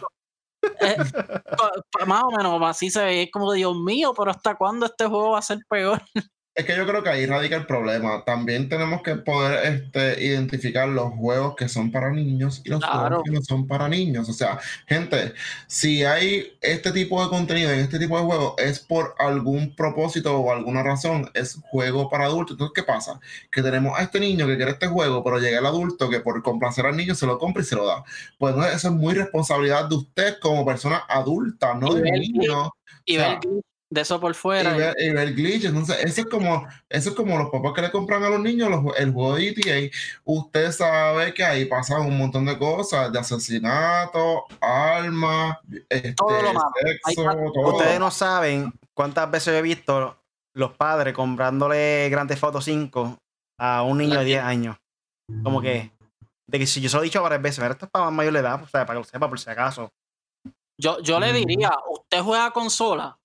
[0.62, 0.96] Eh,
[2.06, 3.22] más o menos, así se ve.
[3.22, 6.02] Es como, Dios mío, pero ¿hasta cuándo este juego va a ser peor?
[6.52, 8.24] Es que yo creo que ahí radica el problema.
[8.24, 13.22] También tenemos que poder este, identificar los juegos que son para niños y los juegos
[13.24, 14.28] que no son para niños.
[14.28, 15.32] O sea, gente,
[15.68, 20.36] si hay este tipo de contenido en este tipo de juegos, es por algún propósito
[20.36, 22.54] o alguna razón, es juego para adultos.
[22.54, 23.20] Entonces, ¿qué pasa?
[23.50, 26.42] Que tenemos a este niño que quiere este juego, pero llega el adulto que por
[26.42, 28.02] complacer al niño se lo compra y se lo da.
[28.38, 32.72] Pues no, eso es muy responsabilidad de usted como persona adulta, no del niño.
[33.04, 33.18] Y
[33.90, 34.94] de eso por fuera.
[34.98, 35.64] Y ver, glitch.
[35.64, 38.70] Entonces, eso es como, eso es como los papás que le compran a los niños
[38.96, 39.96] el juego de ETA.
[40.24, 47.76] Usted sabe que ahí pasan un montón de cosas, de asesinato, armas, este, sexo, todo.
[47.76, 50.16] Ustedes no saben cuántas veces he visto
[50.54, 53.18] los padres comprándole Grand Theft Auto 5
[53.58, 54.76] a un niño de 10 años.
[55.42, 55.92] Como que,
[56.46, 58.68] de que si yo se lo he dicho varias veces, esto es para mayor edad,
[58.70, 59.92] para que lo sepa por si acaso.
[60.78, 63.19] Yo, yo le diría, usted juega consola,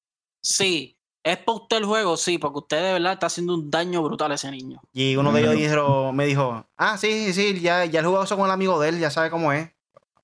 [0.46, 0.96] Sí.
[1.24, 2.18] ¿Es para usted el juego?
[2.18, 4.80] Sí, porque usted de verdad está haciendo un daño brutal a ese niño.
[4.94, 8.46] Y uno de ellos me dijo, ah, sí, sí, ya, ya el jugado eso con
[8.46, 9.68] el amigo de él, ya sabe cómo es.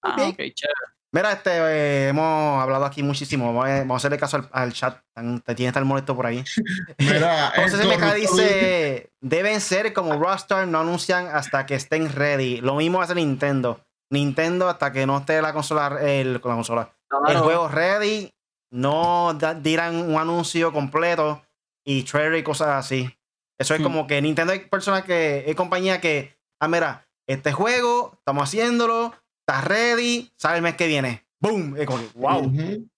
[0.04, 0.92] Ah, ok, chévere.
[1.14, 3.52] Mira, este, eh, hemos hablado aquí muchísimo.
[3.52, 5.00] Vamos a, hacerle caso al, chat.
[5.44, 6.44] Te tiene estar molesto por ahí.
[7.00, 12.62] Mira, Entonces MK dice: Deben ser como Rockstar, no anuncian hasta que estén ready.
[12.62, 13.82] Lo mismo hace Nintendo.
[14.10, 16.94] Nintendo hasta que no esté la consola, el, la consola.
[17.28, 18.32] el juego ready
[18.72, 21.44] no dirán un anuncio completo
[21.86, 23.16] y trailer y cosas así.
[23.60, 23.84] Eso es hmm.
[23.84, 29.14] como que Nintendo hay personas que, hay compañía que, ah, mira, este juego, estamos haciéndolo,
[29.40, 31.28] está ready, sale el mes que viene.
[31.40, 31.76] ¡Boom!
[31.78, 32.52] Es como wow.
[32.56, 32.90] el,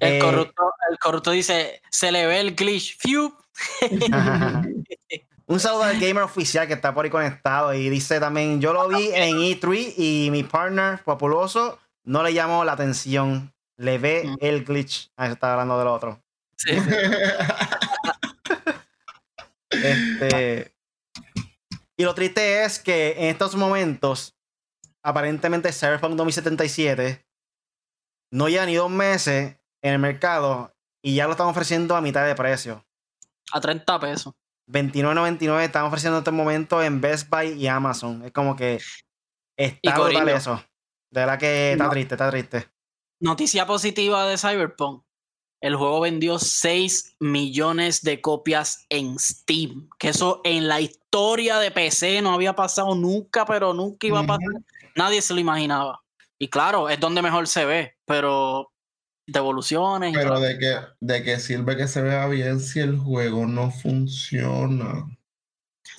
[0.00, 2.96] eh, corrupto, el corrupto dice, se le ve el glitch.
[2.98, 3.34] ¡Fiu!
[5.46, 8.86] Un saludo al gamer oficial que está por ahí conectado y dice también, yo lo
[8.86, 14.36] vi en E3 y mi partner populoso no le llamó la atención le ve mm.
[14.40, 15.10] el glitch.
[15.16, 16.22] Ah, eso está hablando del otro.
[16.56, 16.72] Sí.
[19.70, 20.74] este,
[21.96, 24.36] y lo triste es que en estos momentos,
[25.02, 27.26] aparentemente Cyberpunk 2077
[28.32, 32.26] no lleva ni dos meses en el mercado y ya lo están ofreciendo a mitad
[32.26, 32.84] de precio.
[33.50, 34.34] A 30 pesos.
[34.68, 38.24] 29.99 están ofreciendo en este momento en Best Buy y Amazon.
[38.26, 38.78] Es como que
[39.56, 40.62] está brutal eso.
[41.10, 42.68] De verdad que está triste, está triste.
[43.20, 45.04] Noticia positiva de Cyberpunk.
[45.60, 49.90] El juego vendió 6 millones de copias en Steam.
[49.98, 54.26] Que eso en la historia de PC no había pasado nunca, pero nunca iba a
[54.26, 54.62] pasar.
[54.96, 56.02] Nadie se lo imaginaba.
[56.38, 58.72] Y claro, es donde mejor se ve, pero
[59.26, 60.16] devoluciones.
[60.16, 65.04] Pero de que, de que sirve que se vea bien si el juego no funciona.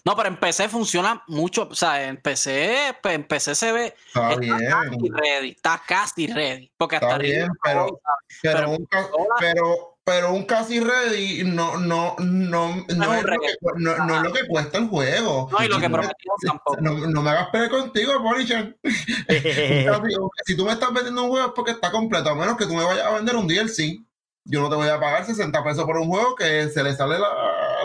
[0.03, 1.67] No, pero en PC funciona mucho.
[1.69, 3.95] O sea, en PC, pues, en PC se ve.
[4.07, 4.57] Está, bien.
[4.57, 5.49] Casi ready.
[5.51, 6.71] Está casi ready.
[6.75, 8.01] Porque está bien, pero,
[8.41, 8.87] pero, un,
[9.39, 14.33] pero, pero, un casi ready no, no, no, no, es, lo que, no, es lo
[14.33, 15.49] que cuesta el juego.
[15.51, 16.81] No, y lo que prometimos tampoco.
[16.81, 18.75] No, no, me hagas pelear contigo, Polichan.
[20.45, 22.73] si tú me estás vendiendo un juego es porque está completo, a menos que tú
[22.73, 24.01] me vayas a vender un DLC
[24.45, 27.17] yo no te voy a pagar 60 pesos por un juego que se le sale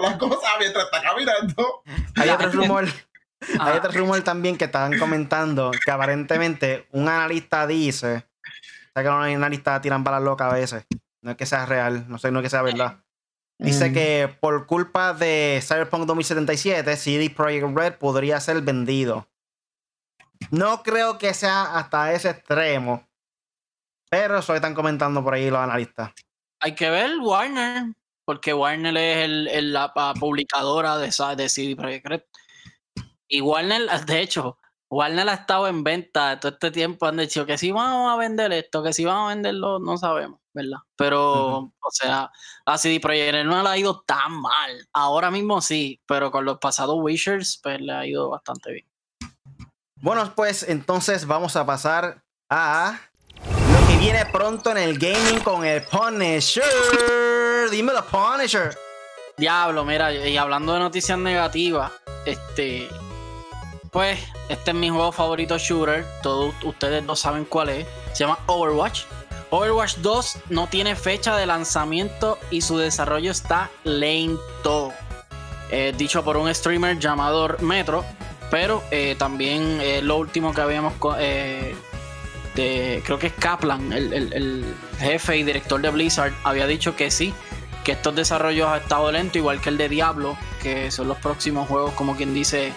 [0.01, 1.83] las la cosa mientras está caminando.
[2.17, 2.85] Hay otro rumor.
[3.41, 3.75] Hay ah.
[3.77, 8.27] otro rumor también que estaban comentando que aparentemente un analista dice,
[8.95, 10.87] o que los analistas tiran balas locas a veces,
[11.21, 13.05] no es que sea real, no sé, no es que sea verdad.
[13.59, 13.93] Dice mm.
[13.93, 19.29] que por culpa de Cyberpunk 2077, CD Projekt Red podría ser vendido.
[20.51, 23.07] No creo que sea hasta ese extremo,
[24.11, 26.13] pero eso están comentando por ahí los analistas.
[26.61, 27.95] Hay que ver Warner,
[28.27, 32.23] porque Warner es el, la publicadora de, de CD Projekt Red.
[33.29, 34.59] Y Warner, de hecho,
[34.91, 37.07] Warner ha estado en venta todo este tiempo.
[37.07, 40.41] Han dicho que si vamos a vender esto, que si vamos a venderlo, no sabemos,
[40.53, 40.79] ¿verdad?
[40.97, 42.31] Pero, o sea,
[42.67, 44.89] a CD Projekt no le ha ido tan mal.
[44.93, 48.87] Ahora mismo sí, pero con los pasados Wishers, pues le ha ido bastante bien.
[50.03, 53.01] Bueno, pues entonces vamos a pasar a
[53.89, 56.65] que viene pronto en el gaming con el Punisher.
[57.71, 58.77] Dímelo, Punisher.
[59.37, 61.93] Diablo, mira, y hablando de noticias negativas,
[62.25, 62.89] este.
[63.91, 64.19] Pues,
[64.49, 66.05] este es mi juego favorito shooter.
[66.23, 67.87] Todos ustedes no saben cuál es.
[68.13, 69.03] Se llama Overwatch.
[69.51, 74.93] Overwatch 2 no tiene fecha de lanzamiento y su desarrollo está lento.
[75.71, 78.05] Eh, dicho por un streamer llamado Metro.
[78.51, 80.95] Pero eh, también eh, lo último que habíamos.
[83.05, 87.35] Creo que es Kaplan, el, el, jefe y director de Blizzard, había dicho que sí,
[87.85, 91.69] que estos desarrollos han estado lentos, igual que el de Diablo, que son los próximos
[91.69, 92.73] juegos, como quien dice,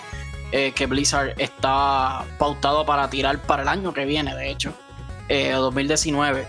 [0.52, 4.74] que Blizzard está pautado para tirar para el año que viene, de hecho,
[5.30, 6.46] 2019.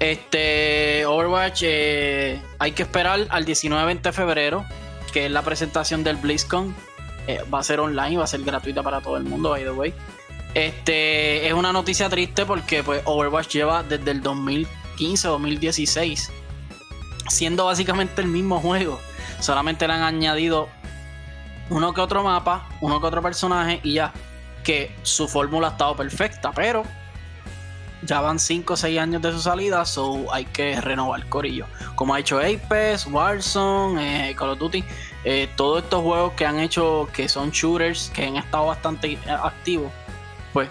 [0.00, 4.64] Este Overwatch hay que esperar al 19 de febrero,
[5.12, 6.74] que es la presentación del BlizzCon
[7.28, 9.70] eh, va a ser online, va a ser gratuita para todo el mundo, by the
[9.70, 9.94] way.
[10.54, 16.32] Este es una noticia triste porque pues Overwatch lleva desde el 2015 2016
[17.28, 19.00] siendo básicamente el mismo juego.
[19.40, 20.68] Solamente le han añadido
[21.70, 24.12] uno que otro mapa, uno que otro personaje y ya.
[24.64, 26.82] Que su fórmula ha estado perfecta, pero
[28.02, 31.66] ya van 5 o 6 años de su salida, so hay que renovar corillo.
[31.94, 34.84] Como ha hecho Apex, Warzone, eh, Call of Duty,
[35.24, 39.92] eh, todos estos juegos que han hecho, que son shooters, que han estado bastante activos,
[40.52, 40.68] pues.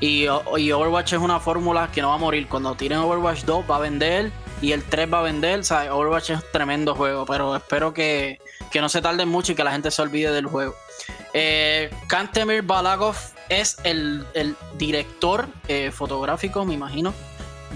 [0.00, 2.46] Y, Overwatch es una fórmula que no va a morir.
[2.48, 4.30] Cuando tiren Overwatch 2 va a vender
[4.62, 5.60] y el 3 va a vender.
[5.60, 8.38] O sea, Overwatch es un tremendo juego, pero espero que,
[8.70, 10.74] que no se tarde mucho y que la gente se olvide del juego.
[11.32, 13.16] Eh, Kantemir Balagov
[13.48, 14.24] es el,
[14.76, 17.14] director eh, fotográfico, me imagino,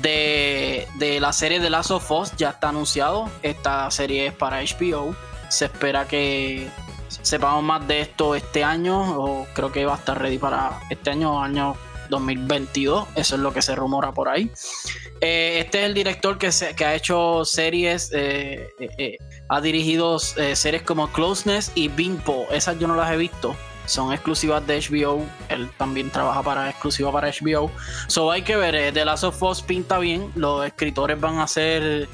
[0.01, 0.87] de,
[1.21, 2.33] la serie de Last of Us.
[2.37, 3.31] Ya está anunciado.
[3.43, 5.15] Esta serie es para HBO.
[5.49, 6.69] Se espera que
[7.23, 9.19] sepamos más de esto este año.
[9.19, 11.77] O creo que va a estar ready para este año, año
[12.09, 13.09] 2022.
[13.15, 14.51] Eso es lo que se rumora por ahí.
[15.21, 21.13] Eh, este es el director que, que ha hecho series, eh, ha dirigido series como
[21.13, 22.47] Closeness y Bimpo.
[22.51, 23.55] Esas yo no las he visto
[23.87, 25.27] son exclusivas de HBO.
[25.49, 27.71] Él también trabaja para exclusiva para HBO.
[28.07, 30.31] So hay que ver, eh, The Last of Us pinta bien.
[30.35, 32.09] Los escritores van a ser.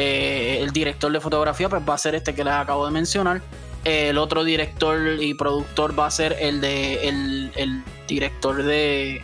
[0.00, 3.42] Eh, el director de fotografía, pues va a ser este que les acabo de mencionar.
[3.84, 7.08] El otro director y productor va a ser el de.
[7.08, 9.22] el, director de.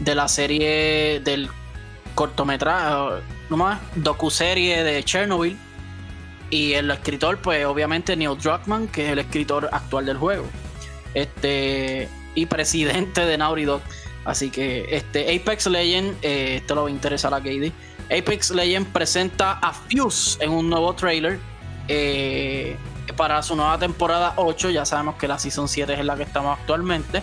[0.00, 1.48] de la serie del
[2.14, 3.22] cortometraje.
[3.50, 3.80] ¿no más?
[3.94, 5.56] docuserie de Chernobyl.
[6.50, 10.46] Y el escritor, pues obviamente Neil Druckmann, que es el escritor actual del juego
[11.14, 13.80] este y presidente de Naughty Dog.
[14.24, 17.72] Así que este Apex Legend, eh, esto lo va a interesar a KD.
[18.06, 21.38] Apex Legend presenta a Fuse en un nuevo trailer
[21.88, 22.76] eh,
[23.16, 24.70] para su nueva temporada 8.
[24.70, 27.22] Ya sabemos que la Season 7 es la que estamos actualmente.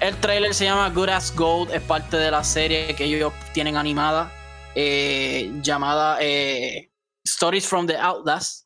[0.00, 3.76] El trailer se llama Good as Gold, es parte de la serie que ellos tienen
[3.76, 4.32] animada
[4.74, 6.18] eh, llamada
[7.24, 8.64] Stories from the Outlast.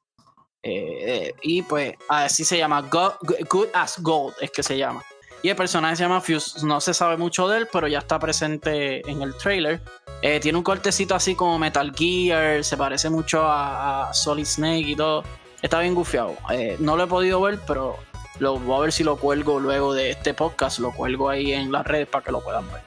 [0.62, 5.02] Eh, y pues así se llama, Good as Gold es que se llama.
[5.42, 8.18] Y el personaje se llama Fuse, no se sabe mucho de él, pero ya está
[8.18, 9.80] presente en el trailer.
[10.20, 14.96] Eh, tiene un cortecito así como Metal Gear, se parece mucho a, Solid Snake y
[14.96, 15.22] todo.
[15.62, 16.36] Está bien gufiado.
[16.50, 17.96] Eh, no lo he podido ver, pero
[18.38, 20.78] lo voy a ver si lo cuelgo luego de este podcast.
[20.78, 22.82] Lo cuelgo ahí en las redes para que lo puedan ver.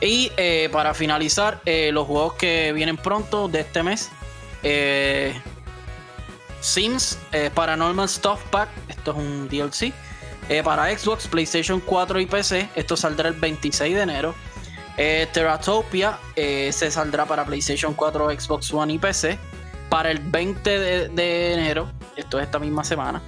[0.00, 0.30] Y
[0.70, 4.10] para finalizar, los juegos que vienen pronto de este mes.
[6.64, 9.92] Sims eh, Paranormal Stuff Pack, esto es un DLC.
[10.48, 14.34] Eh, para Xbox, PlayStation 4 y PC, esto saldrá el 26 de enero.
[14.96, 19.38] Eh, Terratopia se saldrá para PlayStation 4, Xbox One y PC
[19.90, 20.78] para el 20
[21.10, 23.22] de, enero, esto es esta misma semana.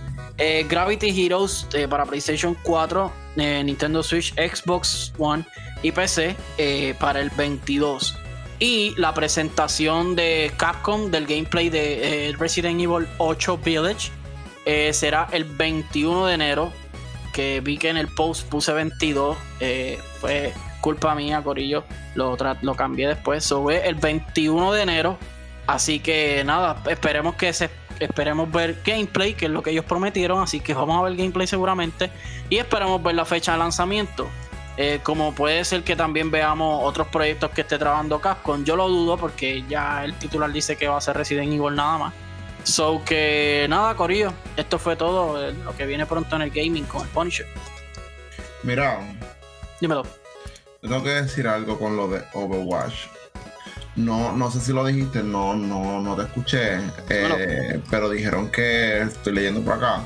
[0.69, 5.47] Gravity Heroes para PlayStation 4, Nintendo Switch, Xbox One
[5.83, 6.37] y PC
[6.99, 8.17] para el 22
[8.59, 14.11] y la presentación de Capcom del gameplay de eh, Resident Evil 8 Village
[14.65, 16.73] eh, será el 21 de enero.
[17.33, 19.37] Que vi que en el post puse 22.
[19.61, 21.85] Eh, fue culpa mía, Corillo.
[22.15, 23.45] Lo, lo cambié después.
[23.45, 25.19] Sube el 21 de enero.
[25.67, 30.43] Así que nada, esperemos que se esperemos ver gameplay, que es lo que ellos prometieron.
[30.43, 32.11] Así que vamos a ver gameplay seguramente.
[32.51, 34.29] Y esperemos ver la fecha de lanzamiento.
[34.77, 38.63] Eh, como puede ser que también veamos otros proyectos que esté trabajando Capcom.
[38.65, 41.99] Yo lo dudo porque ya el titular dice que va a ser Resident Evil nada
[41.99, 42.15] más.
[42.65, 44.33] So que nada, Corillo.
[44.57, 47.47] Esto fue todo eh, lo que viene pronto en el gaming con el Punisher.
[48.63, 49.01] Mira.
[49.81, 50.03] Dímelo.
[50.81, 53.07] Tengo que decir algo con lo de Overwatch.
[53.97, 56.77] No, no sé si lo dijiste, no, no, no te escuché.
[57.09, 60.05] Eh, pero dijeron que estoy leyendo por acá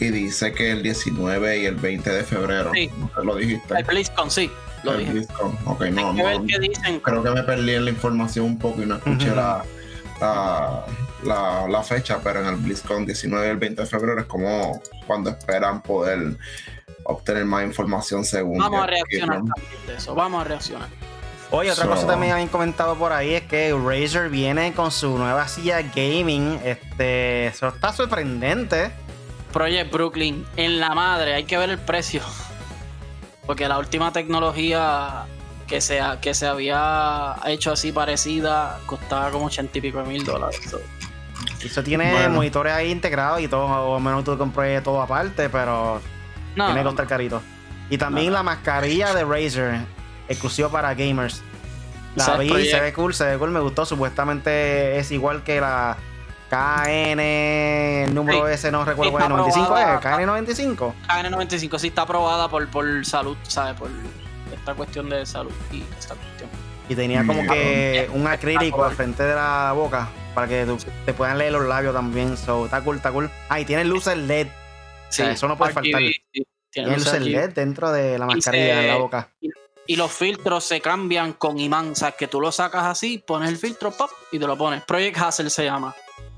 [0.00, 2.70] y dice que el 19 y el 20 de febrero.
[2.74, 2.90] Sí.
[3.22, 3.74] Lo dijiste.
[3.76, 4.50] El BlizzCon, sí.
[4.82, 5.12] Lo El dije.
[5.12, 5.58] BlizzCon.
[5.66, 7.00] Ok, no, ver no, qué dicen.
[7.00, 9.62] creo que me perdí en la información un poco y no escuché la,
[10.20, 10.84] la,
[11.24, 14.80] la- la fecha, pero en el BlizzCon 19 y el 20 de febrero es como
[15.06, 16.36] cuando esperan poder
[17.04, 18.58] obtener más información según.
[18.58, 20.14] Vamos a reaccionar también de eso.
[20.14, 20.88] Vamos a reaccionar.
[21.50, 25.16] Oye, otra So- cosa también habían comentado por ahí es que Razer viene con su
[25.16, 26.60] nueva silla gaming.
[26.64, 28.90] Este, eso está sorprendente.
[29.52, 32.20] Project Brooklyn, en la madre, hay que ver el precio.
[33.46, 35.24] Porque la última tecnología
[35.66, 40.04] que se, ha- que se había hecho así parecida costaba como ochenta y pico de
[40.08, 40.60] mil dólares.
[40.70, 40.78] So,
[41.64, 42.30] Eso tiene Bueno.
[42.34, 46.00] monitores ahí integrados y todo, o menos tú compré todo aparte, pero
[46.56, 47.42] no, tiene que costar carito.
[47.90, 49.80] Y también la mascarilla de Razer,
[50.28, 51.42] exclusivo para gamers.
[52.16, 52.70] La ¿Sabes, vi, Project?
[52.72, 53.84] se ve cool, se ve cool, me gustó.
[53.86, 55.96] Supuestamente es igual que la
[56.50, 57.20] KN,
[58.04, 58.54] el número Sí.
[58.54, 60.00] ese no recuerdo Sí, cuál es, está 95 es, aprobada.
[60.00, 60.94] KN95.
[61.06, 63.74] KN95 sí está aprobada por, por salud, ¿sabes?
[63.78, 63.90] Por
[64.52, 66.48] esta cuestión de salud y esta cuestión.
[66.88, 71.12] Y tenía como que un acrílico al frente de la boca para que tú- te
[71.12, 72.36] puedan leer los labios también.
[72.38, 73.30] So, está cool, está cool.
[73.50, 74.46] Ah, y tiene luces LED.
[75.10, 76.00] Sí, sea, eso no puede faltar.
[76.00, 77.20] Sí, tiene Tiene luces.
[77.22, 79.28] LED dentro de la mascarilla en la boca.
[79.40, 79.50] Y
[79.96, 81.92] los filtros se cambian con imán.
[81.92, 84.84] O sea, que tú lo sacas así, pones el filtro, pop, y te lo pones.
[84.84, 85.94] Project Hassel se llama.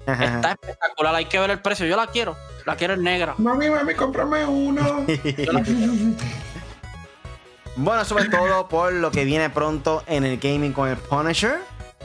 [0.06, 1.86] Está espectacular, hay que ver el precio.
[1.86, 2.36] Yo la quiero.
[2.66, 3.34] La quiero en negra.
[3.38, 5.06] Mami, mami, cómprame uno.
[7.76, 11.60] Bueno, sobre todo por lo que viene pronto en el gaming con el Punisher.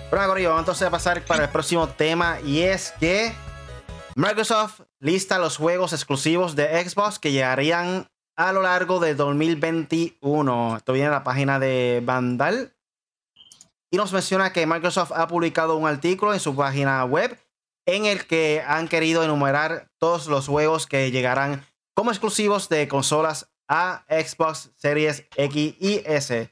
[0.09, 3.33] Pero ahora vamos entonces a pasar para el próximo tema y es que
[4.15, 10.77] Microsoft lista los juegos exclusivos de Xbox que llegarían a lo largo de 2021.
[10.77, 12.73] Esto viene en la página de Vandal.
[13.91, 17.39] Y nos menciona que Microsoft ha publicado un artículo en su página web
[17.85, 23.49] en el que han querido enumerar todos los juegos que llegarán como exclusivos de consolas
[23.69, 26.51] a Xbox Series X y S.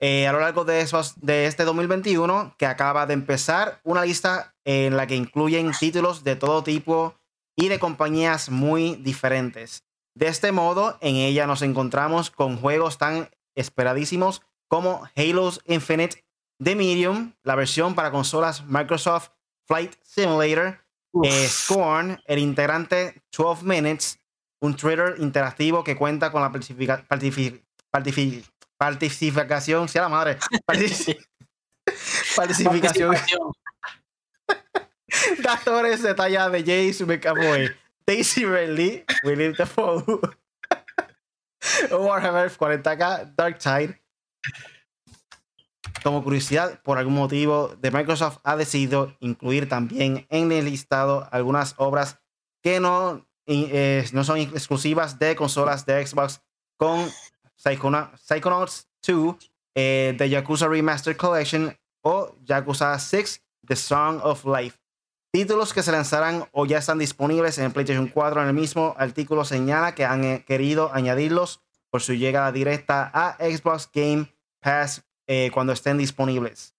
[0.00, 4.54] Eh, a lo largo de, Xbox- de este 2021, que acaba de empezar, una lista
[4.64, 7.14] en la que incluyen títulos de todo tipo
[7.56, 9.83] y de compañías muy diferentes.
[10.14, 16.24] De este modo, en ella nos encontramos con juegos tan esperadísimos como Halo Infinite,
[16.62, 19.30] The Medium, la versión para consolas Microsoft
[19.66, 20.78] Flight Simulator,
[21.24, 24.18] eh, Scorn, el integrante 12 Minutes,
[24.60, 26.52] un Twitter interactivo que cuenta con la
[28.78, 31.18] participación, sea la madre, partici-
[32.36, 33.52] participación Participación.
[35.38, 37.72] de actores de talla de James McAvoy,
[38.06, 40.04] Daisy Ridley, William Dafoe,
[41.90, 44.00] Warhammer 40k, Dark Tide.
[46.02, 51.74] Como curiosidad, por algún motivo, de Microsoft ha decidido incluir también en el listado algunas
[51.78, 52.18] obras
[52.62, 56.42] que no, eh, no son exclusivas de consolas de Xbox
[56.76, 57.08] con
[57.56, 59.36] Psychonauts 2,
[59.76, 64.83] eh, The Yakuza Remastered Collection o Yakuza 6, The Song of Life.
[65.34, 68.42] Títulos que se lanzarán o ya están disponibles en PlayStation 4.
[68.42, 73.36] En el mismo artículo señala que han eh, querido añadirlos por su llegada directa a
[73.40, 76.76] Xbox Game Pass eh, cuando estén disponibles.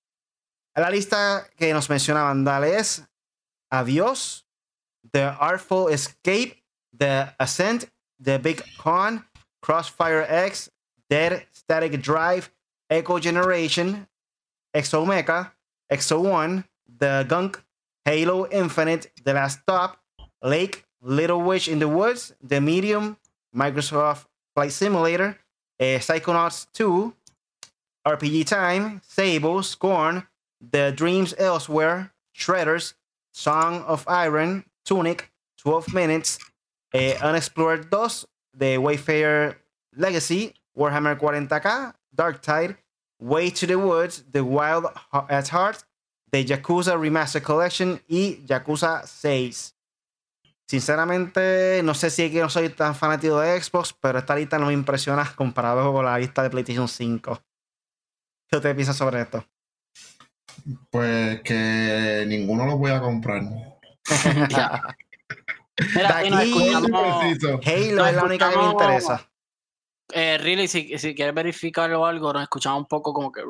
[0.74, 3.06] La lista que nos menciona Vandal es
[3.70, 4.48] Adiós,
[5.12, 6.64] The Artful Escape,
[6.98, 7.90] The Ascent,
[8.24, 10.72] The Big Con, Crossfire X,
[11.10, 12.54] Dead Static Drive,
[12.88, 14.08] Echo Generation,
[14.74, 15.58] Exomecha,
[15.90, 17.65] Exo One, The Gunk,
[18.06, 19.98] Halo Infinite, The Last Stop,
[20.44, 23.18] Lake, Little Witch in the Woods, The Medium,
[23.56, 25.40] Microsoft Flight Simulator,
[25.80, 27.14] eh, Psychonauts 2,
[28.06, 30.28] RPG Time, Sable, Scorn,
[30.62, 32.94] The Dreams Elsewhere, Shredders,
[33.34, 36.38] Song of Iron, Tunic, 12 Minutes,
[36.94, 39.58] eh, Unexplored 2, The Wayfarer
[39.98, 42.78] Legacy, Warhammer 40k, Dark Tide,
[43.20, 44.86] Way to the Woods, The Wild
[45.28, 45.84] at Heart,
[46.36, 49.74] The Yakuza Remastered Collection y Yakuza 6.
[50.68, 54.60] Sinceramente, no sé si es que no soy tan fanático de Xbox, pero esta lista
[54.60, 57.42] no me impresiona comparado con la lista de PlayStation 5.
[58.50, 59.46] ¿Qué usted piensa sobre esto?
[60.90, 63.42] Pues que ninguno los voy a comprar.
[64.36, 64.98] Mira,
[65.78, 66.74] De aquí-.
[67.66, 69.26] Halo es la única que me interesa.
[70.12, 73.42] eh, really, si, si quieres verificar o algo, nos escuchamos un poco como que.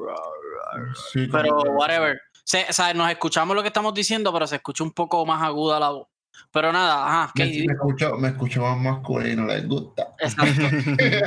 [1.12, 2.22] Sí, Pero, whatever.
[2.46, 5.41] Se, o sea, nos escuchamos lo que estamos diciendo, pero se escucha un poco más
[5.43, 6.08] aguda la voz.
[6.52, 10.16] Pero nada, ajá, ¿qué Me, me escucho, me escucho más masculino, les gusta.
[10.20, 10.64] Exacto.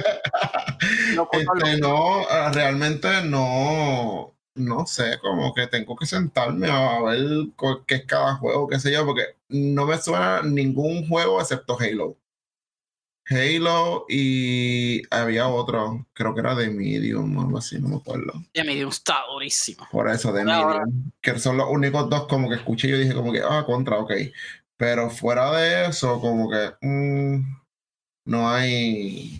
[1.33, 7.49] Este, no, ah, realmente no, no sé, como que tengo que sentarme a ver
[7.87, 12.17] qué es cada juego, qué sé yo, porque no me suena ningún juego excepto Halo.
[13.31, 18.33] Halo y había otro, creo que era de Medium o algo así, no me acuerdo.
[18.55, 19.87] De Medium está durísimo.
[19.91, 21.11] Por eso, de Medium.
[21.21, 23.99] Que son los únicos dos como que escuché y yo dije como que, ah, contra,
[23.99, 24.13] ok.
[24.77, 27.41] Pero fuera de eso, como que mm,
[28.27, 29.37] no hay,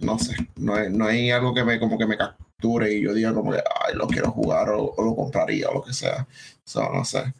[0.00, 3.14] no sé, no hay, no hay algo que me, como que me capture y yo
[3.14, 6.26] diga como que, ay, lo quiero jugar o, lo compraría o lo que sea.
[6.64, 7.34] So, no sé.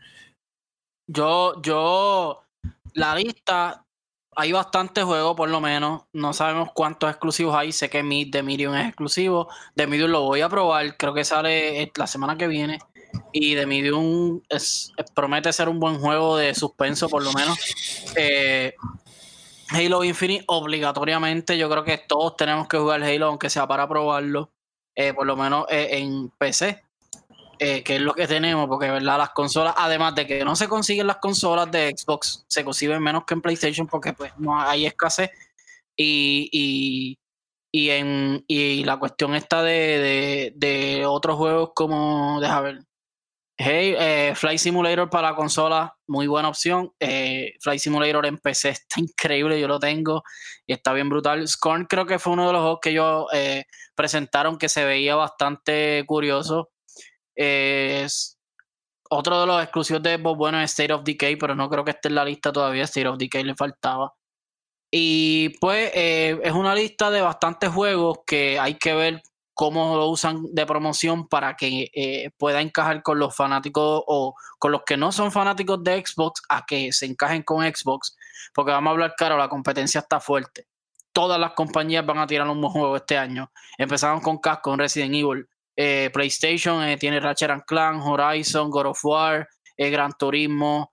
[1.09, 2.45] Yo, yo,
[2.93, 3.85] la lista
[4.41, 6.03] hay bastantes juegos, por lo menos.
[6.13, 7.73] No sabemos cuántos exclusivos hay.
[7.73, 9.49] Sé que Mid de Medium es exclusivo.
[9.75, 10.97] De Medium lo voy a probar.
[10.97, 12.79] Creo que sale eh, la semana que viene.
[13.33, 17.59] Y de Medium es, promete ser un buen juego de suspenso, por lo menos.
[18.15, 18.75] Eh,
[19.71, 24.53] Halo Infinite, obligatoriamente, yo creo que todos tenemos que jugar Halo, aunque sea para probarlo.
[24.95, 26.88] Eh, por lo menos en PC.
[27.61, 30.69] Eh, que es lo que tenemos, porque verdad las consolas, además de que no se
[30.69, 34.87] consiguen las consolas de Xbox, se consiguen menos que en PlayStation porque pues no hay
[34.87, 35.31] escasez
[35.97, 37.19] y, y,
[37.73, 42.81] y en y la cuestión está de, de, otros juegos como, deja ver,
[43.61, 46.93] Hey, eh, Flight Simulator para la consola, muy buena opción.
[47.01, 50.23] Eh, Flight Simulator en PC está increíble, yo lo tengo
[50.65, 51.47] y está bien brutal.
[51.49, 53.27] Scorn creo que fue uno de los juegos que ellos
[53.97, 56.71] presentaron que se veía bastante curioso.
[57.41, 58.39] Es
[59.11, 61.93] otro de los exclusivos de Xbox, bueno, es State of Decay, pero no creo que
[61.93, 62.85] esté en la lista todavía.
[62.85, 64.15] State of Decay le faltaba.
[64.91, 69.23] Y pues eh, es una lista de bastantes juegos que hay que ver
[69.55, 74.73] cómo lo usan de promoción para que eh, pueda encajar con los fanáticos o con
[74.73, 78.17] los que no son fanáticos de Xbox a que se encajen con Xbox.
[78.55, 80.67] Porque vamos a hablar claro, la competencia está fuerte.
[81.13, 83.51] Todas las compañías van a tirar un buen juego este año.
[83.77, 85.49] Empezamos con Casco, con Resident Evil.
[85.81, 90.93] Eh, PlayStation eh, tiene Ratchet and Clank, Horizon, God of War, eh, Gran Turismo,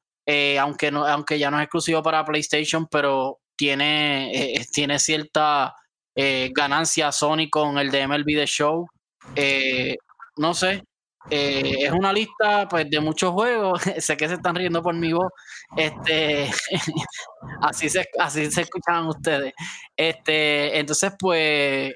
[0.59, 5.73] aunque, no, aunque ya no es exclusivo para PlayStation, pero tiene, tiene cierta
[6.15, 8.87] ganancia Sony con el de MLB The Show.
[10.37, 10.83] no sé,
[11.31, 13.81] es una lista pues de muchos juegos.
[13.99, 15.31] sé que se están riendo por mi voz.
[15.75, 16.49] Este,
[17.61, 19.53] así se, así se escuchaban ustedes.
[19.95, 21.93] Este, entonces, pues,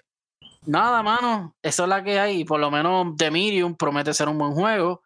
[0.70, 2.45] nada, mano, eso es la que hay.
[2.45, 5.01] Por lo menos The Medium promete ser un buen juego.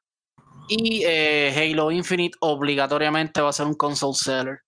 [0.67, 4.59] Y eh, Halo Infinite obligatoriamente va a ser un console seller.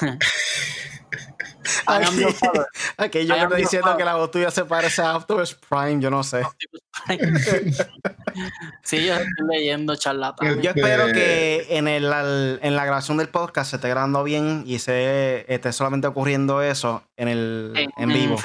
[1.86, 2.24] Aquí,
[2.96, 6.22] aquí yo estoy diciendo que la voz tuya se parece a Optimus Prime, yo no
[6.22, 6.42] sé.
[8.82, 10.60] sí, yo estoy leyendo charlatán.
[10.60, 12.04] Yo espero que en, el,
[12.62, 17.02] en la grabación del podcast se esté grabando bien y se esté solamente ocurriendo eso
[17.16, 18.36] en el en, vivo.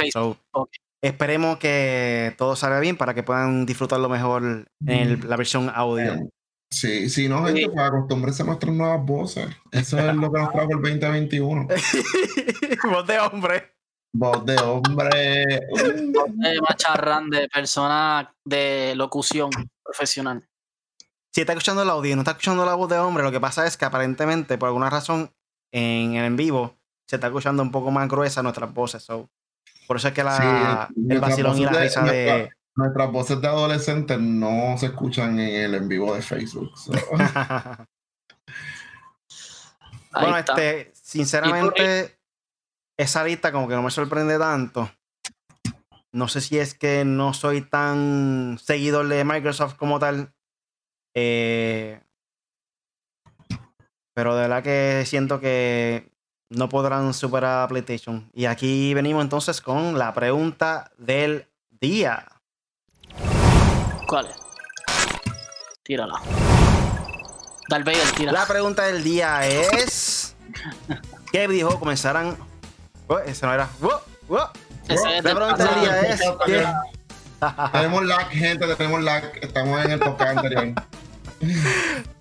[1.02, 6.30] Esperemos que todo salga bien para que puedan disfrutarlo mejor en la versión audio.
[6.76, 9.48] Sí, sí, no, gente, pues acostumbrarse a nuestras nuevas voces.
[9.72, 11.68] Eso es lo que nos trajo el 2021.
[12.92, 13.76] Voz de hombre.
[14.14, 15.46] Voz de hombre.
[15.70, 19.52] Voz de macharrán, de persona de locución
[19.82, 20.46] profesional.
[21.32, 23.40] Si está escuchando el audio y no está escuchando la voz de hombre, lo que
[23.40, 25.32] pasa es que aparentemente, por alguna razón,
[25.72, 29.08] en el en vivo se está escuchando un poco más gruesa nuestras voces.
[29.88, 34.20] por eso es que la, el vacilón y la risa de Nuestras voces de adolescentes
[34.20, 36.72] no se escuchan en el en vivo de Facebook.
[40.12, 42.20] bueno, este, sinceramente,
[42.98, 44.92] esa lista como que no me sorprende tanto.
[46.12, 50.34] No sé si es que no soy tan seguidor de Microsoft como tal.
[51.14, 52.02] Eh,
[54.14, 56.12] pero de verdad que siento que
[56.50, 58.30] no podrán superar a PlayStation.
[58.34, 62.35] Y aquí venimos entonces con la pregunta del día.
[64.08, 64.36] ¿Cuál es?
[65.84, 66.22] Tírala.
[67.70, 68.32] Darth Vader, tira.
[68.32, 70.36] La pregunta del día es.
[71.32, 72.38] ¿Qué dijo comenzarán?
[73.08, 73.70] Oh, ese no era.
[73.82, 74.50] Oh, oh.
[74.88, 76.22] La pregunta del día es.
[77.72, 79.24] tenemos lag, gente, tenemos lag.
[79.42, 80.74] Estamos en el podcast anterior.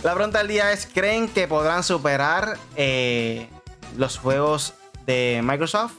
[0.03, 3.49] La pregunta del día es: ¿creen que podrán superar eh,
[3.97, 4.74] los juegos
[5.07, 5.93] de Microsoft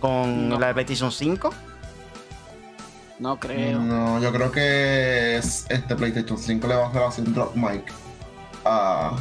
[0.00, 1.54] con la PlayStation 5?
[3.22, 3.78] No creo.
[3.78, 7.84] No, yo creo que este PlayStation 5 le va a hacer así un drop mic
[8.64, 9.16] a.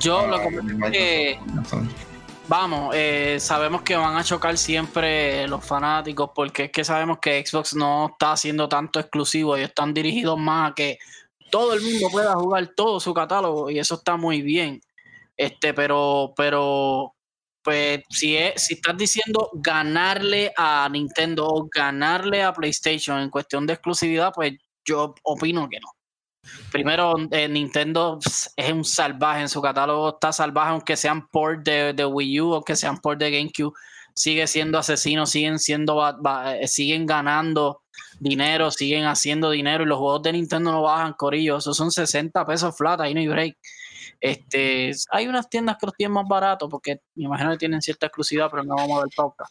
[0.00, 1.38] Yo lo que que.
[2.48, 7.46] Vamos, eh, sabemos que van a chocar siempre los fanáticos porque es que sabemos que
[7.46, 10.98] Xbox no está haciendo tanto exclusivo y están dirigidos más a que
[11.52, 14.80] todo el mundo pueda jugar todo su catálogo y eso está muy bien.
[15.36, 17.14] Este, pero, pero
[17.64, 23.66] pues si, es, si estás diciendo ganarle a Nintendo o ganarle a PlayStation en cuestión
[23.66, 24.52] de exclusividad, pues
[24.84, 25.88] yo opino que no.
[26.70, 31.94] Primero, eh, Nintendo es un salvaje en su catálogo, está salvaje, aunque sean por de,
[31.94, 33.72] de Wii U, aunque sean por de GameCube,
[34.14, 36.06] sigue siendo asesino, siguen siendo,
[36.46, 37.80] eh, siguen ganando
[38.20, 42.46] dinero, siguen haciendo dinero y los juegos de Nintendo no bajan, corillo, esos son 60
[42.46, 43.56] pesos flat, ahí no hay break.
[44.20, 48.06] Este, hay unas tiendas que los tienen más baratos porque me imagino que tienen cierta
[48.06, 49.44] exclusividad, pero no vamos a ver pauta.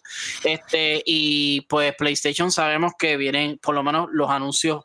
[0.44, 4.84] Este, y pues PlayStation sabemos que vienen, por lo menos los anuncios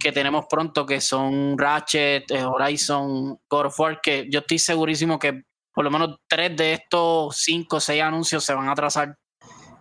[0.00, 5.18] que tenemos pronto, que son Ratchet, eh, Horizon, God of War, que yo estoy segurísimo
[5.18, 5.42] que
[5.72, 9.16] por lo menos tres de estos cinco o seis anuncios se van a trazar.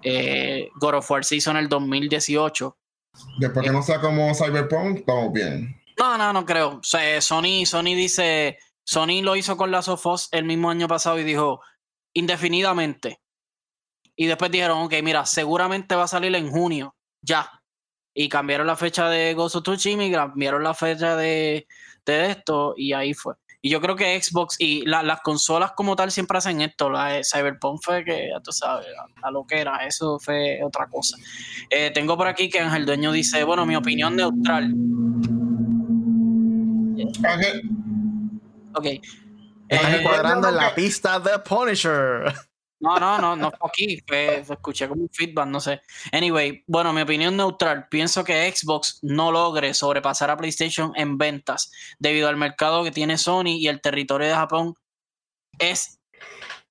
[0.03, 2.77] Eh, God of War se hizo en el 2018.
[3.37, 5.79] Después que no sea como Cyberpunk, estamos bien.
[5.97, 6.79] No, no, no creo.
[6.83, 11.61] Sony, Sony dice, Sony lo hizo con la Sofos el mismo año pasado y dijo
[12.13, 13.19] indefinidamente.
[14.15, 17.49] Y después dijeron, ok, mira, seguramente va a salir en junio, ya.
[18.13, 21.67] Y cambiaron la fecha de Ghost of y cambiaron la fecha de,
[22.05, 23.35] de esto y ahí fue.
[23.61, 26.89] Y yo creo que Xbox y las consolas como tal siempre hacen esto.
[26.89, 28.87] La de Cyberpunk fue que, ya tú sabes,
[29.21, 31.17] a, lo que era, eso fue otra cosa.
[31.69, 34.73] Eh, tengo por aquí que Ángel Dueño dice, bueno, mi opinión neutral.
[38.75, 38.85] Ok.
[39.67, 42.33] Están encuadrando en la pista de Punisher.
[42.79, 45.81] No, no, no, no fue aquí, fue, escuché como un feedback, no sé.
[46.13, 51.71] Anyway, bueno, mi opinión neutral, pienso que Xbox no logre sobrepasar a PlayStation en ventas
[51.99, 54.75] debido al mercado que tiene Sony y el territorio de Japón
[55.59, 55.99] es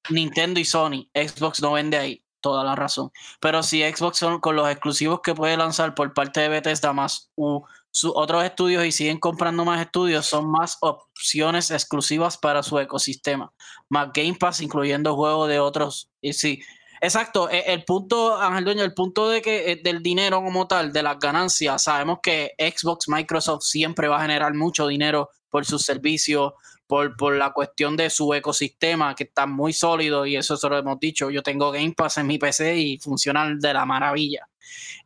[0.09, 1.09] Nintendo y Sony.
[1.15, 3.11] Xbox no vende ahí, toda la razón.
[3.41, 7.31] Pero si Xbox son con los exclusivos que puede lanzar por parte de Bethesda más
[7.37, 12.79] u sus otros estudios y siguen comprando más estudios, son más opciones exclusivas para su
[12.79, 13.53] ecosistema.
[13.89, 16.11] Más Game Pass, incluyendo juegos de otros.
[16.21, 16.61] Y sí,
[17.01, 17.51] exacto.
[17.51, 21.03] E, el, punto, Ángel Dueño, el punto de que eh, del dinero como tal, de
[21.03, 26.53] las ganancias, sabemos que Xbox, Microsoft siempre va a generar mucho dinero por sus servicios,
[26.89, 30.79] por, por, la cuestión de su ecosistema, que está muy sólido, y eso se lo
[30.79, 31.31] hemos dicho.
[31.31, 34.49] Yo tengo Game Pass en mi PC y funcionan de la maravilla.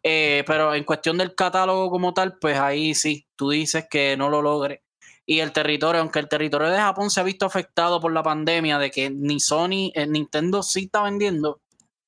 [0.02, 4.30] Eh, pero en cuestión del catálogo como tal, pues ahí sí, tú dices que no
[4.30, 4.82] lo logre.
[5.26, 8.78] Y el territorio, aunque el territorio de Japón se ha visto afectado por la pandemia,
[8.78, 11.60] de que ni Sony, eh, Nintendo sí está vendiendo,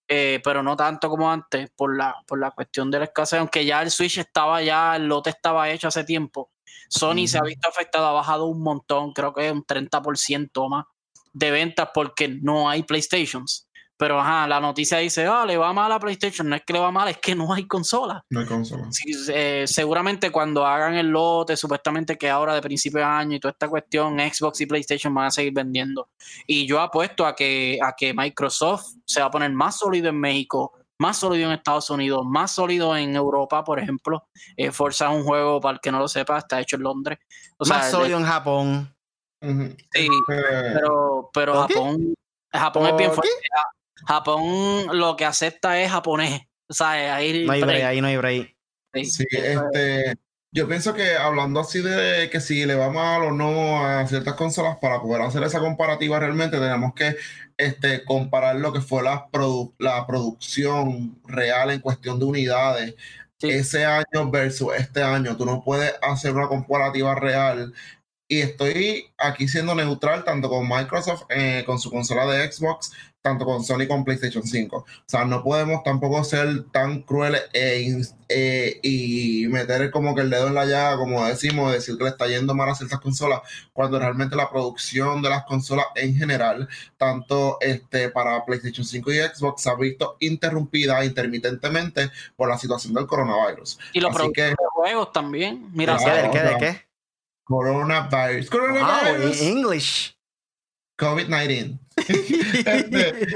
[0.09, 3.65] eh, pero no tanto como antes, por la, por la cuestión de la escasez, aunque
[3.65, 6.51] ya el Switch estaba ya, el lote estaba hecho hace tiempo.
[6.89, 10.85] Sony se ha visto afectado, ha bajado un montón, creo que un 30% más
[11.33, 13.69] de ventas porque no hay PlayStations.
[13.97, 16.49] Pero ajá, la noticia dice, ah, le va mal a PlayStation.
[16.49, 18.25] No es que le va mal, es que no hay consola.
[18.29, 18.89] No hay consola.
[19.29, 23.53] Eh, seguramente cuando hagan el lote, supuestamente que ahora de principio de año y toda
[23.53, 26.09] esta cuestión, Xbox y PlayStation van a seguir vendiendo.
[26.47, 30.19] Y yo apuesto a que, a que Microsoft se va a poner más sólido en
[30.19, 34.29] México, más sólido en Estados Unidos, más sólido en Europa, por ejemplo.
[34.57, 37.19] Eh, Forza es un juego, para el que no lo sepa, está hecho en Londres.
[37.69, 38.95] más sólido en Japón.
[39.93, 42.15] Sí, pero, pero Japón,
[42.51, 43.31] Japón es bien fuerte.
[44.07, 46.43] Japón lo que acepta es japonés.
[46.69, 48.57] O sea, ahí no hay break, ahí no hay break.
[48.95, 50.15] Sí, este,
[50.55, 54.35] yo pienso que hablando así de que si le va mal o no a ciertas
[54.35, 57.17] consolas, para poder hacer esa comparativa realmente tenemos que
[57.57, 59.29] este, comparar lo que fue la,
[59.79, 62.95] la producción real en cuestión de unidades.
[63.41, 67.75] Ese año versus este año, tú no puedes hacer una comparativa real
[68.29, 72.93] y estoy aquí siendo neutral tanto con Microsoft, eh, con su consola de Xbox,
[73.25, 74.77] tanto con Sony con PlayStation 5.
[74.77, 80.29] O sea, no podemos tampoco ser tan crueles e, eh, y meter como que el
[80.29, 83.41] dedo en la llaga, como decimos, decir que le está yendo mal a ciertas consolas,
[83.73, 86.69] cuando realmente la producción de las consolas en general,
[86.99, 92.93] tanto este, para PlayStation 5 y Xbox, se ha visto interrumpida intermitentemente por la situación
[92.93, 93.79] del coronavirus.
[93.95, 95.71] Y los de juegos también.
[95.73, 96.41] Mira, ¿de qué?
[96.41, 96.84] ¿De qué?
[97.45, 98.51] Coronavirus.
[98.51, 99.41] Coronavirus.
[99.43, 100.17] English.
[100.97, 101.79] COVID-19.
[101.97, 103.29] Este,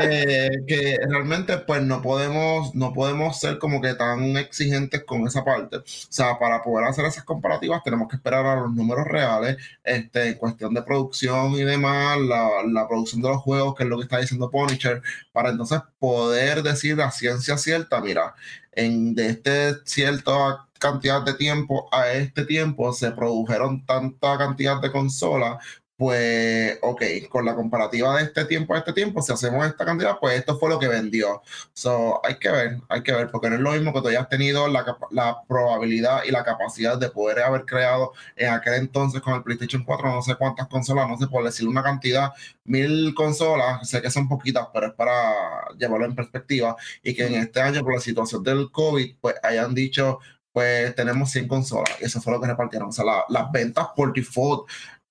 [0.00, 5.44] eh, que realmente pues no podemos, no podemos ser como que tan exigentes con esa
[5.44, 5.78] parte.
[5.78, 10.28] O sea, para poder hacer esas comparativas tenemos que esperar a los números reales, este,
[10.28, 13.96] en cuestión de producción y demás, la, la producción de los juegos, que es lo
[13.96, 15.02] que está diciendo Punisher,
[15.32, 18.34] para entonces poder decir la ciencia cierta, mira,
[18.72, 24.92] en de este cierta cantidad de tiempo a este tiempo se produjeron tanta cantidad de
[24.92, 25.58] consolas
[25.96, 30.18] pues, ok, con la comparativa de este tiempo a este tiempo, si hacemos esta cantidad,
[30.20, 31.42] pues esto fue lo que vendió.
[31.72, 34.28] So, hay que ver, hay que ver, porque no es lo mismo que tú hayas
[34.28, 39.34] tenido la, la probabilidad y la capacidad de poder haber creado en aquel entonces con
[39.34, 42.32] el PlayStation 4, no sé cuántas consolas, no sé por decir una cantidad,
[42.64, 47.34] mil consolas, sé que son poquitas, pero es para llevarlo en perspectiva, y que en
[47.34, 50.18] este año, por la situación del COVID, pues hayan dicho,
[50.54, 51.90] pues tenemos 100 consolas.
[52.00, 52.88] Y eso fue lo que repartieron.
[52.88, 54.70] O sea, las ventas por default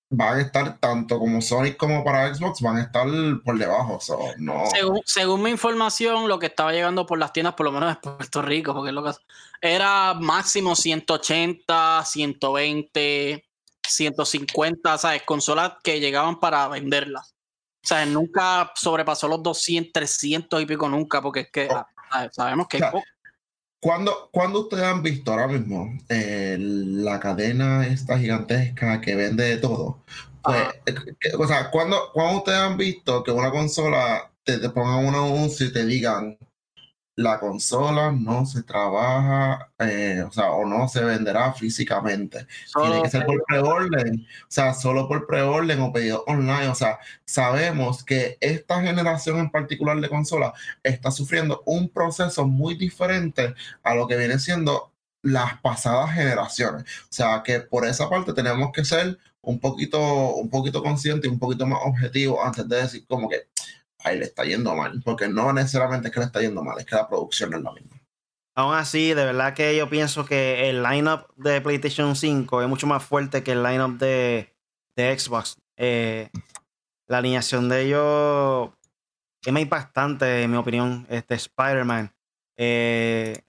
[0.10, 3.06] van a estar tanto como Sonic como para Xbox, van a estar
[3.44, 4.00] por debajo.
[4.38, 4.64] no.
[5.06, 8.42] según, mi información, lo que estaba llegando por las tiendas, por lo menos de Puerto
[8.42, 9.12] Rico, porque es lo que
[9.60, 13.46] era máximo 180, 120,
[13.86, 15.24] 150, ¿sabes?
[15.24, 17.36] Consolas que llegaban para venderlas.
[17.84, 21.86] O sea, nunca sobrepasó los 200, 300 y pico nunca, porque es que oh.
[22.32, 22.80] sabemos que
[23.84, 29.58] cuando, cuando ustedes han visto ahora mismo eh, la cadena esta gigantesca que vende de
[29.58, 30.00] todo?
[30.42, 30.96] Pues, eh,
[31.38, 35.68] o sea, cuando, cuando ustedes han visto que una consola te, te pongan un anuncio
[35.68, 36.38] y te digan
[37.16, 42.48] la consola no se trabaja, eh, o sea, o no se venderá físicamente.
[42.74, 46.68] Tiene que ser por preorden, o sea, solo por preorden o pedido online.
[46.70, 50.54] O sea, sabemos que esta generación en particular de consolas
[50.84, 53.54] está sufriendo un proceso muy diferente
[53.84, 54.92] a lo que viene siendo
[55.22, 56.84] las pasadas generaciones.
[56.84, 60.00] O sea, que por esa parte tenemos que ser un poquito,
[60.36, 63.48] un poquito conscientes y un poquito más objetivos antes de decir como que
[64.04, 66.86] ahí le está yendo mal, porque no necesariamente es que le está yendo mal, es
[66.86, 68.00] que la producción no es la misma.
[68.56, 72.86] Aún así, de verdad que yo pienso que el lineup de PlayStation 5 es mucho
[72.86, 74.56] más fuerte que el lineup de,
[74.96, 75.58] de Xbox.
[75.76, 76.30] Eh,
[77.08, 78.70] la alineación de ellos
[79.44, 81.08] es más impactante, en mi opinión.
[81.10, 82.14] Este Spider-Man.
[82.58, 83.42] Eh,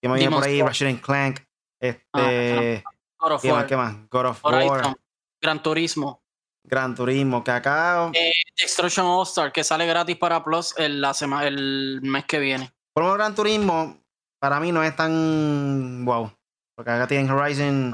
[0.00, 0.62] ¿Qué me por ahí?
[0.62, 1.40] Ratchet Clank.
[1.80, 2.84] Este,
[3.18, 3.66] God of War.
[3.66, 3.96] ¿Qué más?
[4.08, 4.96] God of War.
[5.40, 6.22] Gran Turismo.
[6.70, 8.10] Gran Turismo, que acá.
[8.14, 12.38] Eh, Destruction All Star, que sale gratis para Plus el, la semana, el mes que
[12.38, 12.72] viene.
[12.92, 13.98] Por lo Gran Turismo,
[14.38, 16.32] para mí no es tan wow.
[16.74, 17.92] Porque acá tienen Horizon.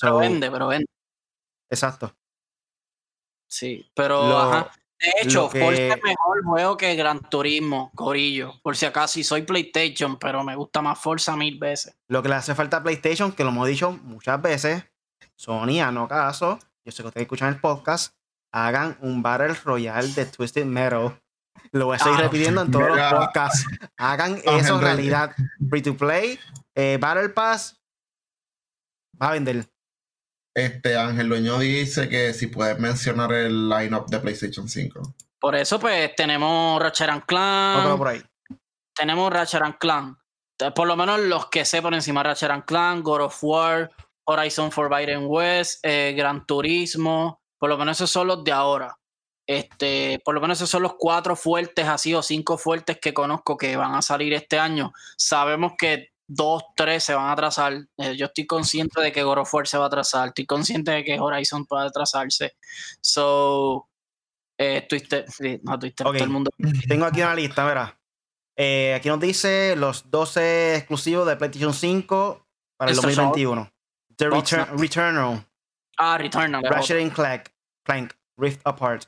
[0.00, 0.86] Pero, vende, pero vende.
[1.68, 2.14] Exacto.
[3.48, 4.70] Sí, pero ajá.
[5.00, 8.52] De hecho, Forza es mejor juego que Gran Turismo, Corillo.
[8.62, 11.96] Por si acaso, si soy PlayStation, pero me gusta más Forza mil veces.
[12.08, 14.84] Lo que le hace falta a PlayStation, que lo hemos dicho muchas veces,
[15.36, 16.58] Sony, a no caso,
[16.90, 18.16] yo sé que ustedes escuchan el podcast,
[18.52, 21.20] hagan un Battle Royale de Twisted Metal.
[21.72, 23.64] Lo voy a seguir ah, repitiendo en todos los podcasts.
[23.96, 25.32] Hagan eso en realidad.
[25.68, 26.38] Free to play,
[26.74, 27.80] eh, Battle Pass,
[29.20, 29.66] va a vender.
[30.56, 35.14] Este Ángel Dueño dice que si puedes mencionar el lineup de PlayStation 5.
[35.38, 37.96] Por eso, pues tenemos Ratchet Clan.
[37.96, 38.22] por ahí.
[38.96, 40.18] Tenemos Ratchet Clan.
[40.74, 43.90] Por lo menos los que sé por encima Ratchet Clan, God of War,
[44.30, 48.96] Horizon Forbidden West, eh, Gran Turismo, por lo menos esos son los de ahora.
[49.46, 53.56] Este, por lo menos esos son los cuatro fuertes así o cinco fuertes que conozco
[53.56, 54.92] que van a salir este año.
[55.16, 57.74] Sabemos que dos, tres se van a atrasar.
[57.98, 60.28] Eh, yo estoy consciente de que God of War se va a atrasar.
[60.28, 62.54] Estoy consciente de que Horizon puede atrasarse.
[63.00, 63.88] So,
[64.56, 65.26] eh, Twitter,
[65.62, 66.50] no, Twitter, todo el mundo.
[66.88, 68.00] Tengo aquí una lista, verá.
[68.56, 73.68] Eh, aquí nos dice los 12 exclusivos de PlayStation 5 para el 2021.
[74.20, 74.26] The
[74.76, 75.46] Returnal.
[75.96, 76.62] Ah, Returnal.
[76.62, 77.50] Ratchet and Clank,
[77.86, 79.06] Clank, Rift Apart.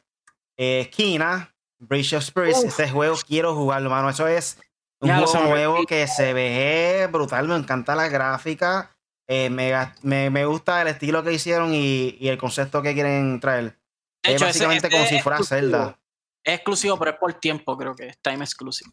[0.56, 2.64] Eh, Kina, Bridge of Spirits.
[2.64, 4.08] Este juego quiero jugarlo, mano.
[4.08, 4.58] Eso es
[5.00, 7.46] un juego que se ve brutal.
[7.46, 8.96] Me encanta la gráfica.
[9.28, 13.78] Eh, me, me, gusta el estilo que hicieron y, y el concepto que quieren traer.
[14.22, 15.98] es básicamente como si fuera Zelda.
[16.42, 18.90] Es exclusivo, pero es por tiempo, creo que es time exclusive.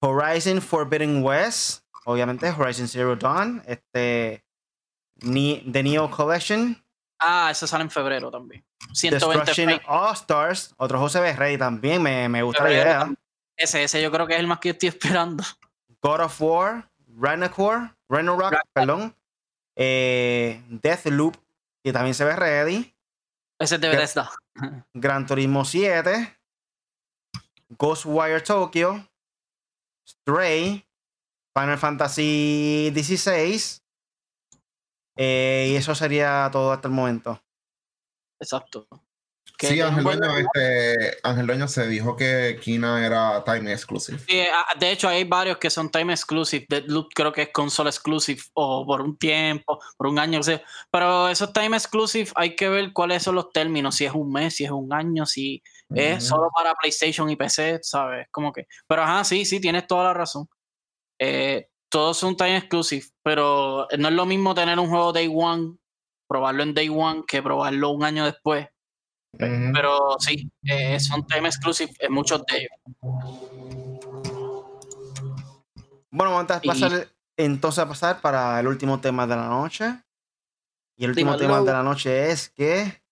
[0.00, 4.45] Horizon Forbidden West, obviamente Horizon Zero Dawn, este
[5.20, 6.82] The Neo Collection.
[7.18, 8.64] Ah, eso sale en febrero también.
[9.02, 13.14] Destruction All Stars, otro José Rey también, me, me gusta la idea.
[13.56, 15.42] Ese, ese yo creo que es el más que estoy esperando.
[16.02, 19.14] God of War, Renacore, Rock, perdón.
[19.74, 21.36] Eh, Deathloop,
[21.82, 22.94] que también se ve ready.
[23.58, 24.30] Ese es de Bethesda.
[24.94, 26.36] Gran Turismo 7.
[27.70, 29.06] Ghostwire Tokyo.
[30.06, 30.86] Stray.
[31.54, 33.80] Final Fantasy XVI.
[35.16, 37.42] Eh, y eso sería todo hasta el momento.
[38.38, 38.86] Exacto.
[39.58, 44.18] Sí, Ángel Dueño, este, Ángel Dueño se dijo que Kina era Time Exclusive.
[44.52, 46.66] Ah, de hecho, hay varios que son Time Exclusive.
[46.68, 50.40] Deadloop creo que es console exclusive o por un tiempo, por un año.
[50.40, 53.96] O sea, pero esos Time Exclusive hay que ver cuáles son los términos.
[53.96, 55.62] Si es un mes, si es un año, si
[55.94, 58.26] es solo para PlayStation y PC, ¿sabes?
[58.30, 58.66] Como que.
[58.86, 60.48] Pero ajá, sí, sí, tienes toda la razón.
[61.18, 65.78] Eh, todos son time exclusive, pero no es lo mismo tener un juego day one,
[66.28, 68.68] probarlo en day one, que probarlo un año después.
[69.38, 72.70] Pero sí, eh, son time exclusive en muchos de ellos.
[76.10, 79.98] Bueno, vamos a pasar entonces a pasar para el último tema de la noche.
[80.98, 83.02] Y el último tema de la noche es que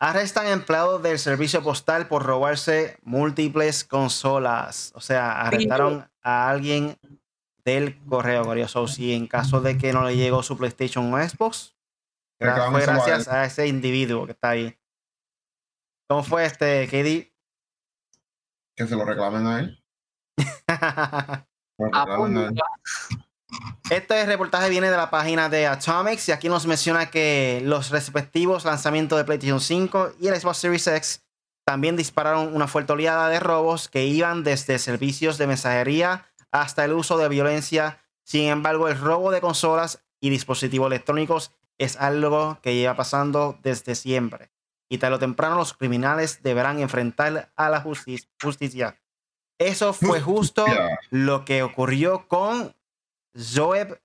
[0.00, 4.90] arrestan empleados del servicio postal por robarse múltiples consolas.
[4.96, 6.98] O sea, arrestaron a alguien
[7.74, 8.86] del correo, curioso.
[8.88, 11.76] Si en caso de que no le llegó su PlayStation o Xbox,
[12.38, 14.78] fue gracias a, ese individuo que está ahí.
[16.08, 17.30] ¿Cómo fue este, KD?
[18.76, 19.84] Que se lo reclamen a él.
[23.90, 28.64] Este reportaje viene de la página de Atomics y aquí nos menciona que los respectivos
[28.64, 31.24] lanzamientos de PlayStation 5 y el Xbox Series X
[31.64, 36.92] también dispararon una fuerte oleada de robos que iban desde servicios de mensajería hasta el
[36.92, 38.00] uso de violencia.
[38.24, 43.94] Sin embargo, el robo de consolas y dispositivos electrónicos es algo que lleva pasando desde
[43.94, 44.50] siempre.
[44.88, 49.00] Y tarde o temprano los criminales deberán enfrentar a la justicia.
[49.58, 50.64] Eso fue justo
[51.10, 52.74] lo que ocurrió con
[53.34, 54.00] Joeb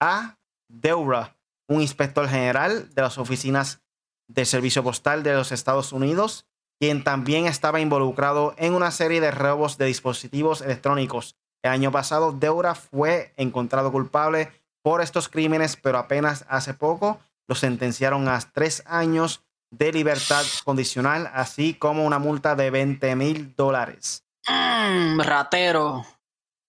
[0.00, 0.38] A.
[0.68, 1.36] Deura,
[1.66, 3.80] un inspector general de las oficinas
[4.28, 6.46] de servicio postal de los Estados Unidos,
[6.78, 11.36] quien también estaba involucrado en una serie de robos de dispositivos electrónicos.
[11.62, 14.52] El año pasado, Deura fue encontrado culpable
[14.82, 21.30] por estos crímenes, pero apenas hace poco lo sentenciaron a tres años de libertad condicional,
[21.34, 24.24] así como una multa de 20 mil dólares.
[24.48, 26.06] Mm, ratero.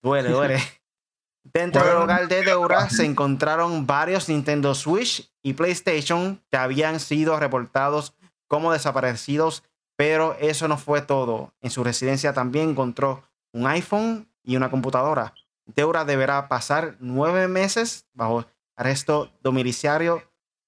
[0.02, 0.60] Duele, duele.
[1.44, 7.40] Dentro del hogar de Deura se encontraron varios Nintendo Switch y PlayStation que habían sido
[7.40, 8.14] reportados
[8.48, 9.64] como desaparecidos,
[9.96, 11.54] pero eso no fue todo.
[11.62, 15.36] En su residencia también encontró un iPhone y una computadora.
[15.68, 20.24] Deura deberá pasar nueve meses bajo arresto domiciliario,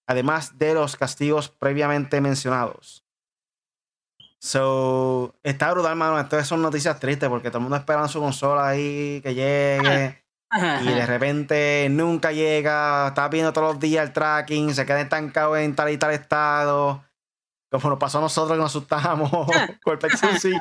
[0.05, 3.03] además de los castigos previamente mencionados.
[4.37, 6.19] So, está brutal, mano.
[6.19, 10.23] Estas son noticias tristes porque todo el mundo espera su consola ahí que llegue.
[10.83, 15.57] Y de repente nunca llega, está viendo todos los días el tracking, se queda estancado
[15.57, 17.03] en tal y tal estado.
[17.71, 20.59] Como nos pasó a nosotros que nos asustamos con el PlayStation 5.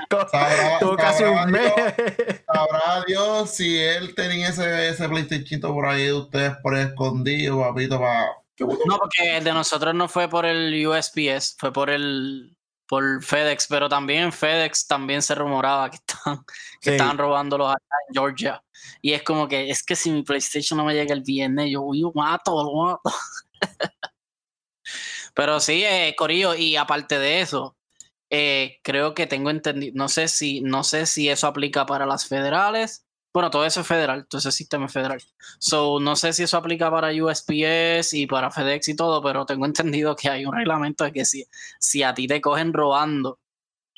[0.79, 1.73] Tuvo casi un mes.
[2.47, 7.99] Sabrá Dios si él tenía ese, ese PlayStation por ahí de ustedes por escondido, papito,
[7.99, 8.27] para.
[8.61, 12.57] No, porque el de nosotros no fue por el USPS, fue por el
[12.87, 16.45] por FedEx, pero también en FedEx también se rumoraba que estaban,
[16.81, 18.63] que estaban robándolos allá en Georgia.
[19.03, 21.89] Y es como que, es que si mi PlayStation no me llega el viernes, yo,
[21.93, 23.13] yo mato, lo mato.
[25.35, 27.76] pero sí, eh, Corillo, y aparte de eso,
[28.31, 32.26] eh, creo que tengo entendido, no sé si, no sé si eso aplica para las
[32.26, 35.22] federales, bueno, todo eso es federal, todo ese sistema es federal.
[35.59, 39.66] So, no sé si eso aplica para USPS y para FedEx y todo, pero tengo
[39.66, 41.47] entendido que hay un reglamento de que si,
[41.78, 43.39] si a ti te cogen robando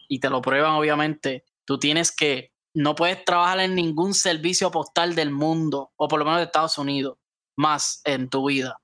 [0.08, 5.14] y te lo prueban, obviamente, tú tienes que, no puedes trabajar en ningún servicio postal
[5.14, 7.16] del mundo, o por lo menos de Estados Unidos,
[7.56, 8.80] más en tu vida,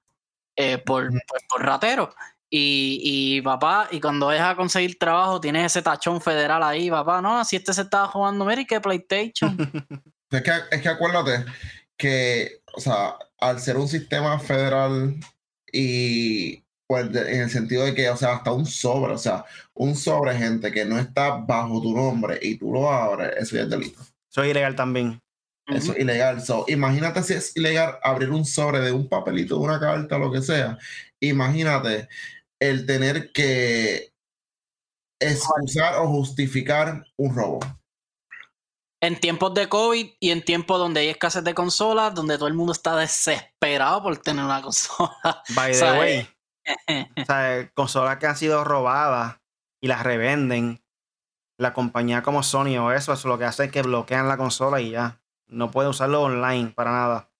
[0.56, 2.14] eh, por, pues, por, ratero.
[2.50, 7.20] Y, y, papá, y cuando dejas a conseguir trabajo, tienes ese tachón federal ahí, papá,
[7.20, 9.56] no, si este se estaba jugando, mira, y que PlayStation.
[10.30, 11.46] Es que, es que acuérdate
[11.96, 15.16] que, o sea, al ser un sistema federal
[15.72, 19.44] y pues en el sentido de que, o sea, hasta un sobre, o sea,
[19.74, 23.62] un sobre, gente, que no está bajo tu nombre y tú lo abres, eso ya
[23.62, 24.00] es delito.
[24.30, 25.20] Eso es ilegal también.
[25.66, 26.40] Eso es ilegal.
[26.40, 30.32] So, imagínate si es ilegal abrir un sobre de un papelito, de una carta, lo
[30.32, 30.78] que sea.
[31.20, 32.08] Imagínate
[32.60, 34.12] el tener que
[35.20, 37.60] excusar o justificar un robo
[39.00, 42.54] en tiempos de COVID y en tiempos donde hay escasez de consolas, donde todo el
[42.54, 45.42] mundo está desesperado por tener una consola.
[45.54, 46.28] By the way.
[47.16, 49.38] o sea, consolas que han sido robadas
[49.80, 50.82] y las revenden.
[51.60, 54.80] La compañía como Sony o eso, eso lo que hace es que bloquean la consola
[54.80, 55.20] y ya.
[55.48, 57.30] No pueden usarlo online para nada.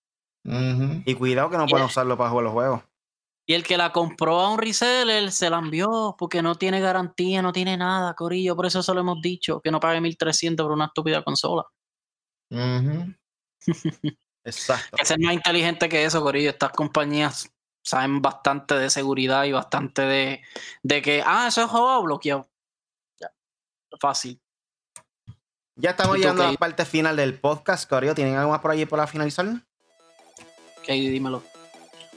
[1.05, 2.83] Y cuidado que no pueden usarlo para jugar los juegos.
[3.49, 7.41] Y el que la compró a un reseller se la envió porque no tiene garantía,
[7.41, 8.55] no tiene nada, Corillo.
[8.55, 11.65] Por eso eso lo hemos dicho, que no pague 1300 por una estúpida consola.
[14.45, 14.97] Exacto.
[14.99, 16.51] que ser más inteligente que eso, Corillo.
[16.51, 17.51] Estas compañías
[17.83, 20.43] saben bastante de seguridad y bastante de,
[20.83, 22.51] de que, ah, eso es juego bloqueado.
[23.19, 23.33] Ya.
[23.99, 24.39] Fácil.
[25.75, 28.15] Ya estamos llegando a la parte final del podcast, Corillo.
[28.15, 29.47] ¿Tienen algo más por allí para finalizar?
[29.47, 31.43] Ok, dímelo.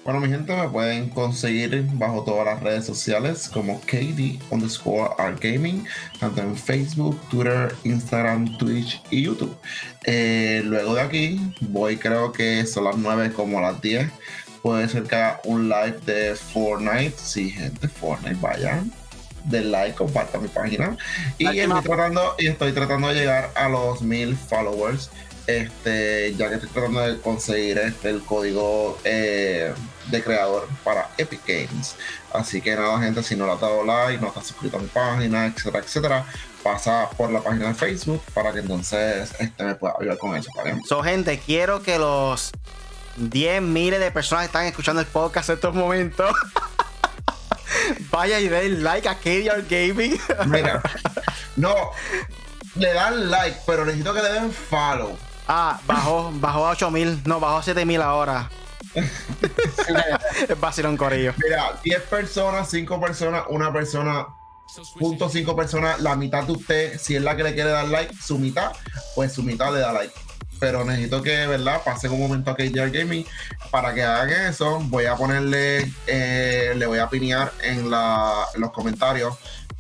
[0.04, 5.39] Bueno, mi gente, me pueden conseguir bajo todas las redes sociales como KD underscore Art
[5.39, 5.86] Gaming,
[6.20, 9.56] tanto en Facebook, Twitter, Instagram, Twitch y YouTube.
[10.06, 14.10] Eh, luego de aquí, voy creo que son las 9 como las 10.
[14.64, 17.14] Puede ser que haga un live de Fortnite.
[17.18, 18.91] Sí, gente, Fortnite, vayan.
[19.45, 20.97] Den like, compartan mi página.
[21.38, 25.12] Y estoy, tratando, y estoy tratando de llegar a los mil followers
[25.48, 29.74] este, ya que estoy tratando de conseguir este, el código eh,
[30.08, 31.96] de creador para Epic Games.
[32.34, 34.88] Así que nada, gente, si no le has dado like, no estás suscrito a mi
[34.88, 36.26] página, etcétera, etcétera,
[36.64, 40.50] pasa por la página de Facebook para que entonces este, me pueda ayudar con eso.
[40.88, 42.52] So, gente, quiero que los
[43.18, 46.36] 10 miles de personas que están escuchando el podcast en estos momentos.
[48.12, 50.20] Vaya y den like a KDR Gaming.
[50.48, 50.82] Mira,
[51.56, 51.92] no,
[52.76, 55.18] le dan like, pero necesito que le den follow.
[55.54, 58.49] Ah, bajó, bajó a 8000, no, bajó a 7000 ahora.
[58.95, 61.34] es vacilón corillo.
[61.43, 64.28] Mira, 10 personas, 5 personas, una persona,
[64.97, 68.16] punto 5 personas, la mitad de usted, si es la que le quiere dar like,
[68.16, 68.72] su mitad,
[69.14, 70.14] pues su mitad le da like.
[70.58, 71.82] Pero necesito que, ¿verdad?
[71.84, 73.26] Pasen un momento a KJR Gaming
[73.72, 74.80] para que hagan eso.
[74.84, 79.36] Voy a ponerle, eh, le voy a pinear en, la, en los comentarios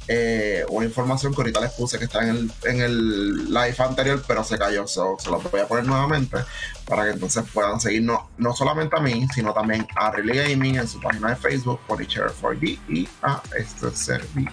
[0.07, 4.23] eh, una información que ahorita les puse que está en el, en el live anterior,
[4.27, 4.87] pero se cayó.
[4.87, 6.37] se lo voy a poner nuevamente
[6.85, 10.87] para que entonces puedan seguirnos no solamente a mí, sino también a Relay Gaming en
[10.87, 14.51] su página de Facebook, Share 4D y a este servidor.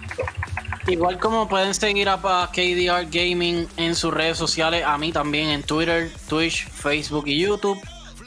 [0.87, 5.63] Igual como pueden seguir a KDR Gaming en sus redes sociales, a mí también en
[5.63, 7.79] Twitter, Twitch, Facebook y YouTube.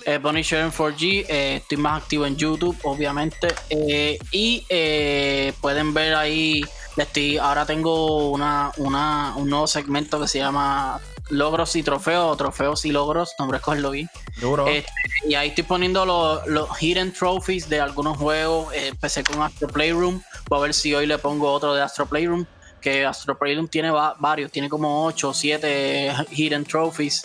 [0.05, 3.49] Eh, Punisher en 4G, eh, estoy más activo en YouTube, obviamente.
[3.71, 6.65] Eh, y eh, pueden ver ahí
[6.97, 12.85] Estoy, ahora tengo una, una, un nuevo segmento que se llama Logros y Trofeos, Trofeos
[12.85, 14.11] y Logros, nombre escogerlo bien.
[14.41, 14.67] Duro.
[14.67, 14.93] Este,
[15.27, 18.73] y ahí estoy poniendo los, los hidden trophies de algunos juegos.
[18.75, 20.21] Eh, empecé con Astro Playroom.
[20.49, 22.45] Voy a ver si hoy le pongo otro de Astro Playroom.
[22.81, 27.23] Que Astro Playroom tiene varios, tiene como 8 o 7 hidden trophies.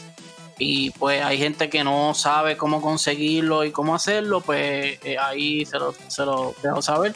[0.60, 5.66] Y pues hay gente que no sabe cómo conseguirlo y cómo hacerlo, pues eh, ahí
[5.66, 7.14] se lo, se lo dejo saber.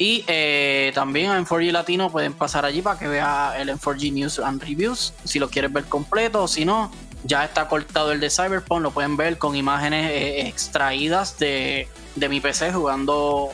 [0.00, 4.38] Y eh, también en 4G Latino pueden pasar allí para que vea el M4G News
[4.38, 5.12] and Reviews.
[5.24, 6.90] Si lo quieres ver completo o si no,
[7.24, 8.80] ya está cortado el de Cyberpunk.
[8.80, 11.86] Lo pueden ver con imágenes eh, extraídas de,
[12.16, 13.50] de, mi PC jugando.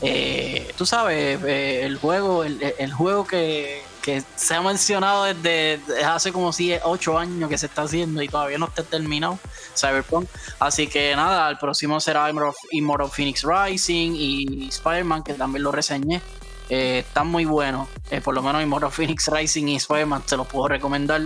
[0.00, 6.50] Eh, tú sabes, el juego, el juego que, que se ha mencionado desde, hace como
[6.50, 9.38] si 8 años que se está haciendo y todavía no está terminado
[9.76, 10.26] Cyberpunk.
[10.58, 12.30] Así que nada, el próximo será
[12.70, 16.22] Immortal Phoenix Rising y Spider-Man, que también lo reseñé.
[16.70, 17.86] Eh, están muy buenos.
[18.10, 21.20] Eh, por lo menos Immortal Phoenix Rising y Spider-Man se los puedo recomendar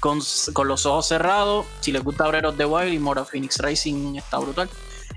[0.00, 0.20] con,
[0.54, 1.66] con, los ojos cerrados.
[1.80, 4.70] Si les gusta of the Wild, Immortal Phoenix Rising está brutal.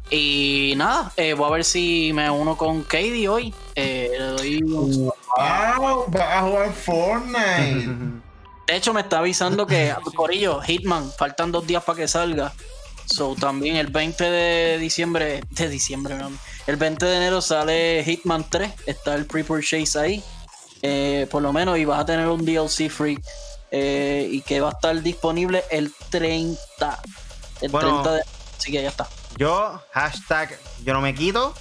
[0.10, 3.53] Y nada, eh, voy a ver si me uno con Katie hoy.
[3.76, 5.06] Eh, le doy un...
[5.06, 6.12] ¡Wow!
[6.16, 7.89] Va a jugar Fortnite.
[8.68, 12.53] De hecho, me está avisando que, Corillo, Hitman, faltan dos días para que salga.
[13.06, 16.32] So, también el 20 de diciembre, de diciembre, no,
[16.66, 18.72] el 20 de enero sale Hitman 3.
[18.88, 20.24] Está el pre-purchase ahí.
[20.82, 23.20] Eh, por lo menos, y vas a tener un DLC free.
[23.72, 27.01] y que va a estar disponible el 30.
[27.62, 28.22] El 30 de.
[28.58, 29.08] Así que ya está.
[29.38, 31.54] Yo, hashtag yo no me quito.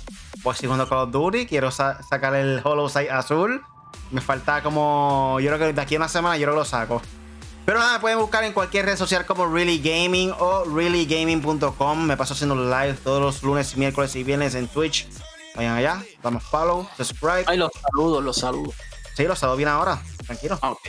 [0.42, 1.46] Pues segundo Call of Duty.
[1.46, 3.62] Quiero sacar el Hollow Sight azul.
[4.10, 5.38] Me falta como.
[5.40, 7.00] Yo creo que de aquí a una semana yo lo saco.
[7.64, 12.04] Pero nada, me pueden buscar en cualquier red social como Really Gaming o reallygaming.com.
[12.04, 15.08] Me paso haciendo live todos los lunes, miércoles y viernes en Twitch.
[15.56, 17.44] Vayan allá, damos follow, subscribe.
[17.46, 18.74] Ay, los saludos, los saludos.
[19.16, 20.02] Sí, los saludos bien ahora.
[20.26, 20.58] Tranquilo.
[20.60, 20.80] Ah, ok.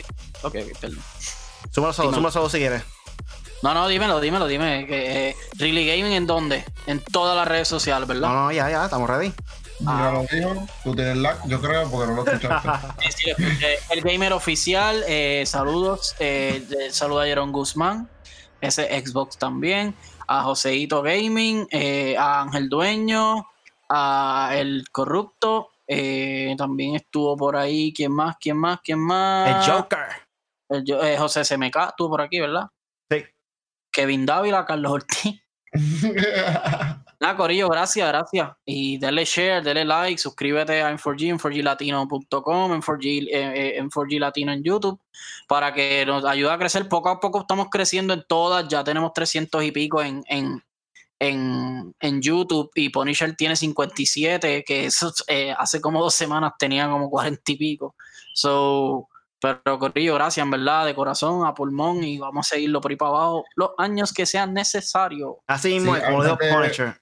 [0.42, 1.02] Ok, perdón.
[1.70, 2.82] Suma los saludos, suma los saludos si quieres.
[3.62, 4.86] No, no, dímelo, dímelo, dime.
[4.86, 6.64] Que, eh, really Gaming en dónde?
[6.86, 8.28] En todas las redes sociales, ¿verdad?
[8.28, 9.32] No, no, ya, ya, estamos ready.
[9.84, 10.10] Ah.
[10.12, 12.68] lo dijo, tú tienes lag, yo creo, porque no lo escuchaste.
[13.28, 16.14] Eh, el gamer oficial, eh, saludos.
[16.18, 18.08] Eh, saludo a Jeron Guzmán,
[18.60, 19.94] ese Xbox también,
[20.28, 23.46] a Joseito Gaming, eh, a Ángel Dueño,
[23.88, 25.70] a El Corrupto,
[26.56, 28.36] también estuvo por ahí, ¿quién más?
[28.40, 28.80] ¿Quién más?
[28.82, 29.66] ¿Quién más?
[29.66, 30.06] El Joker.
[30.68, 32.68] El, José SMK estuvo por aquí, ¿verdad?
[33.96, 35.40] Kevin Dávila, Carlos Ortiz.
[37.18, 38.50] Nada, Corillo, gracias, gracias.
[38.66, 44.20] Y dale share, dale like, suscríbete a M4G, en 4glatino.com, en 4G, eh, en 4G
[44.20, 45.00] Latino en YouTube,
[45.48, 46.86] para que nos ayude a crecer.
[46.90, 50.62] Poco a poco estamos creciendo en todas, ya tenemos 300 y pico en, en,
[51.18, 56.86] en, en YouTube y Punisher tiene 57, que eso eh, hace como dos semanas tenía
[56.90, 57.94] como 40 y pico.
[58.34, 59.08] So,
[59.62, 62.96] pero Corrillo, gracias, en verdad, de corazón, a pulmón, y vamos a seguirlo por ahí
[62.96, 65.36] para abajo los años que sean necesarios.
[65.46, 66.94] Así mismo, como Punisher.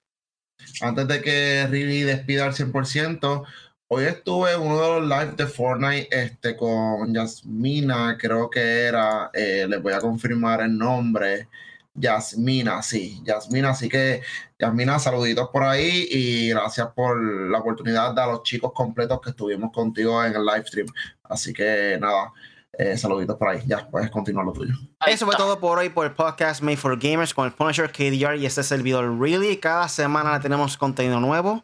[0.80, 3.44] Antes de que Riri despida al 100%,
[3.88, 9.30] hoy estuve en uno de los lives de Fortnite este, con Yasmina, creo que era,
[9.32, 11.48] eh, les voy a confirmar el nombre.
[11.94, 14.22] Yasmina, sí, Yasmina, así que
[14.58, 19.30] Yasmina, saluditos por ahí y gracias por la oportunidad de a los chicos completos que
[19.30, 20.86] estuvimos contigo en el live stream.
[21.22, 22.32] Así que nada,
[22.76, 23.62] Eh, saluditos por ahí.
[23.66, 24.74] Ya, puedes continuar lo tuyo.
[25.06, 28.36] Eso fue todo por hoy por el podcast Made for Gamers con el Punisher KDR
[28.36, 29.56] y este es el video Really.
[29.58, 31.62] Cada semana tenemos contenido nuevo.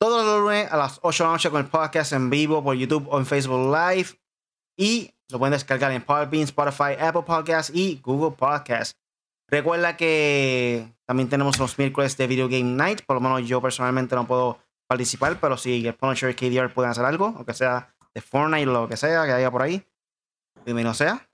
[0.00, 2.74] Todos los lunes a las 8 de la noche con el podcast en vivo por
[2.74, 4.08] YouTube o en Facebook Live.
[4.76, 8.96] Y lo pueden descargar en Podbean, Spotify, Apple Podcasts y Google Podcasts.
[9.54, 13.02] Recuerda que también tenemos los miércoles de Video Game Night.
[13.06, 16.90] Por lo menos yo personalmente no puedo participar, pero si el Punisher y KDR pueden
[16.90, 19.86] hacer algo, aunque sea de Fortnite o lo que sea que haya por ahí,
[20.64, 21.30] bienvenido sea.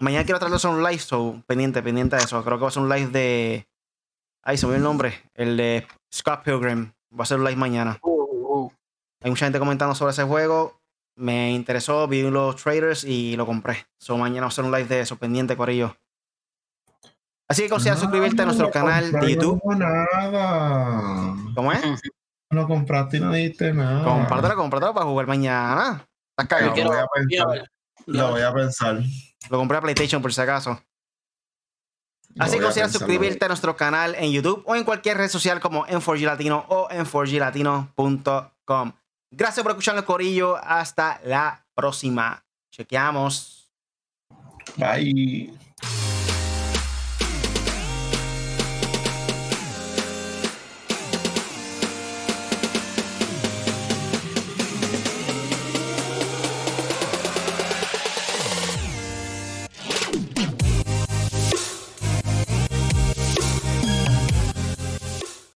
[0.00, 2.42] Mañana quiero traerles un live, so pendiente, pendiente de eso.
[2.42, 3.68] Creo que va a ser un live de.
[4.42, 5.30] Ahí se me el nombre.
[5.32, 6.94] El de Scott Pilgrim.
[7.16, 7.96] Va a ser un live mañana.
[8.02, 8.72] Uh, uh.
[9.22, 10.80] Hay mucha gente comentando sobre ese juego.
[11.14, 13.86] Me interesó, vi los traders y lo compré.
[14.00, 15.96] So mañana va a ser un live de eso, pendiente, Corillo.
[17.48, 19.60] Así que considera suscribirte a nuestro no canal de YouTube.
[19.64, 21.34] No nada.
[21.54, 21.82] ¿Cómo es?
[22.50, 24.04] No compraste y no diste nada.
[24.04, 26.06] Compártelo, compártelo para jugar mañana.
[26.38, 26.74] Estás Lo cagado.
[26.74, 27.70] quiero- voy a pensar.
[28.06, 29.00] Lo voy a pensar.
[29.50, 30.80] Lo compré a PlayStation por si acaso.
[32.34, 35.58] Lo Así que considera suscribirte a nuestro canal en YouTube o en cualquier red social
[35.60, 38.92] como en 4G Latino o en 4glatino.com.
[39.30, 40.56] Gracias por escucharnos, Corillo.
[40.56, 42.44] Hasta la próxima.
[42.72, 43.70] Chequeamos.
[44.76, 45.56] Bye.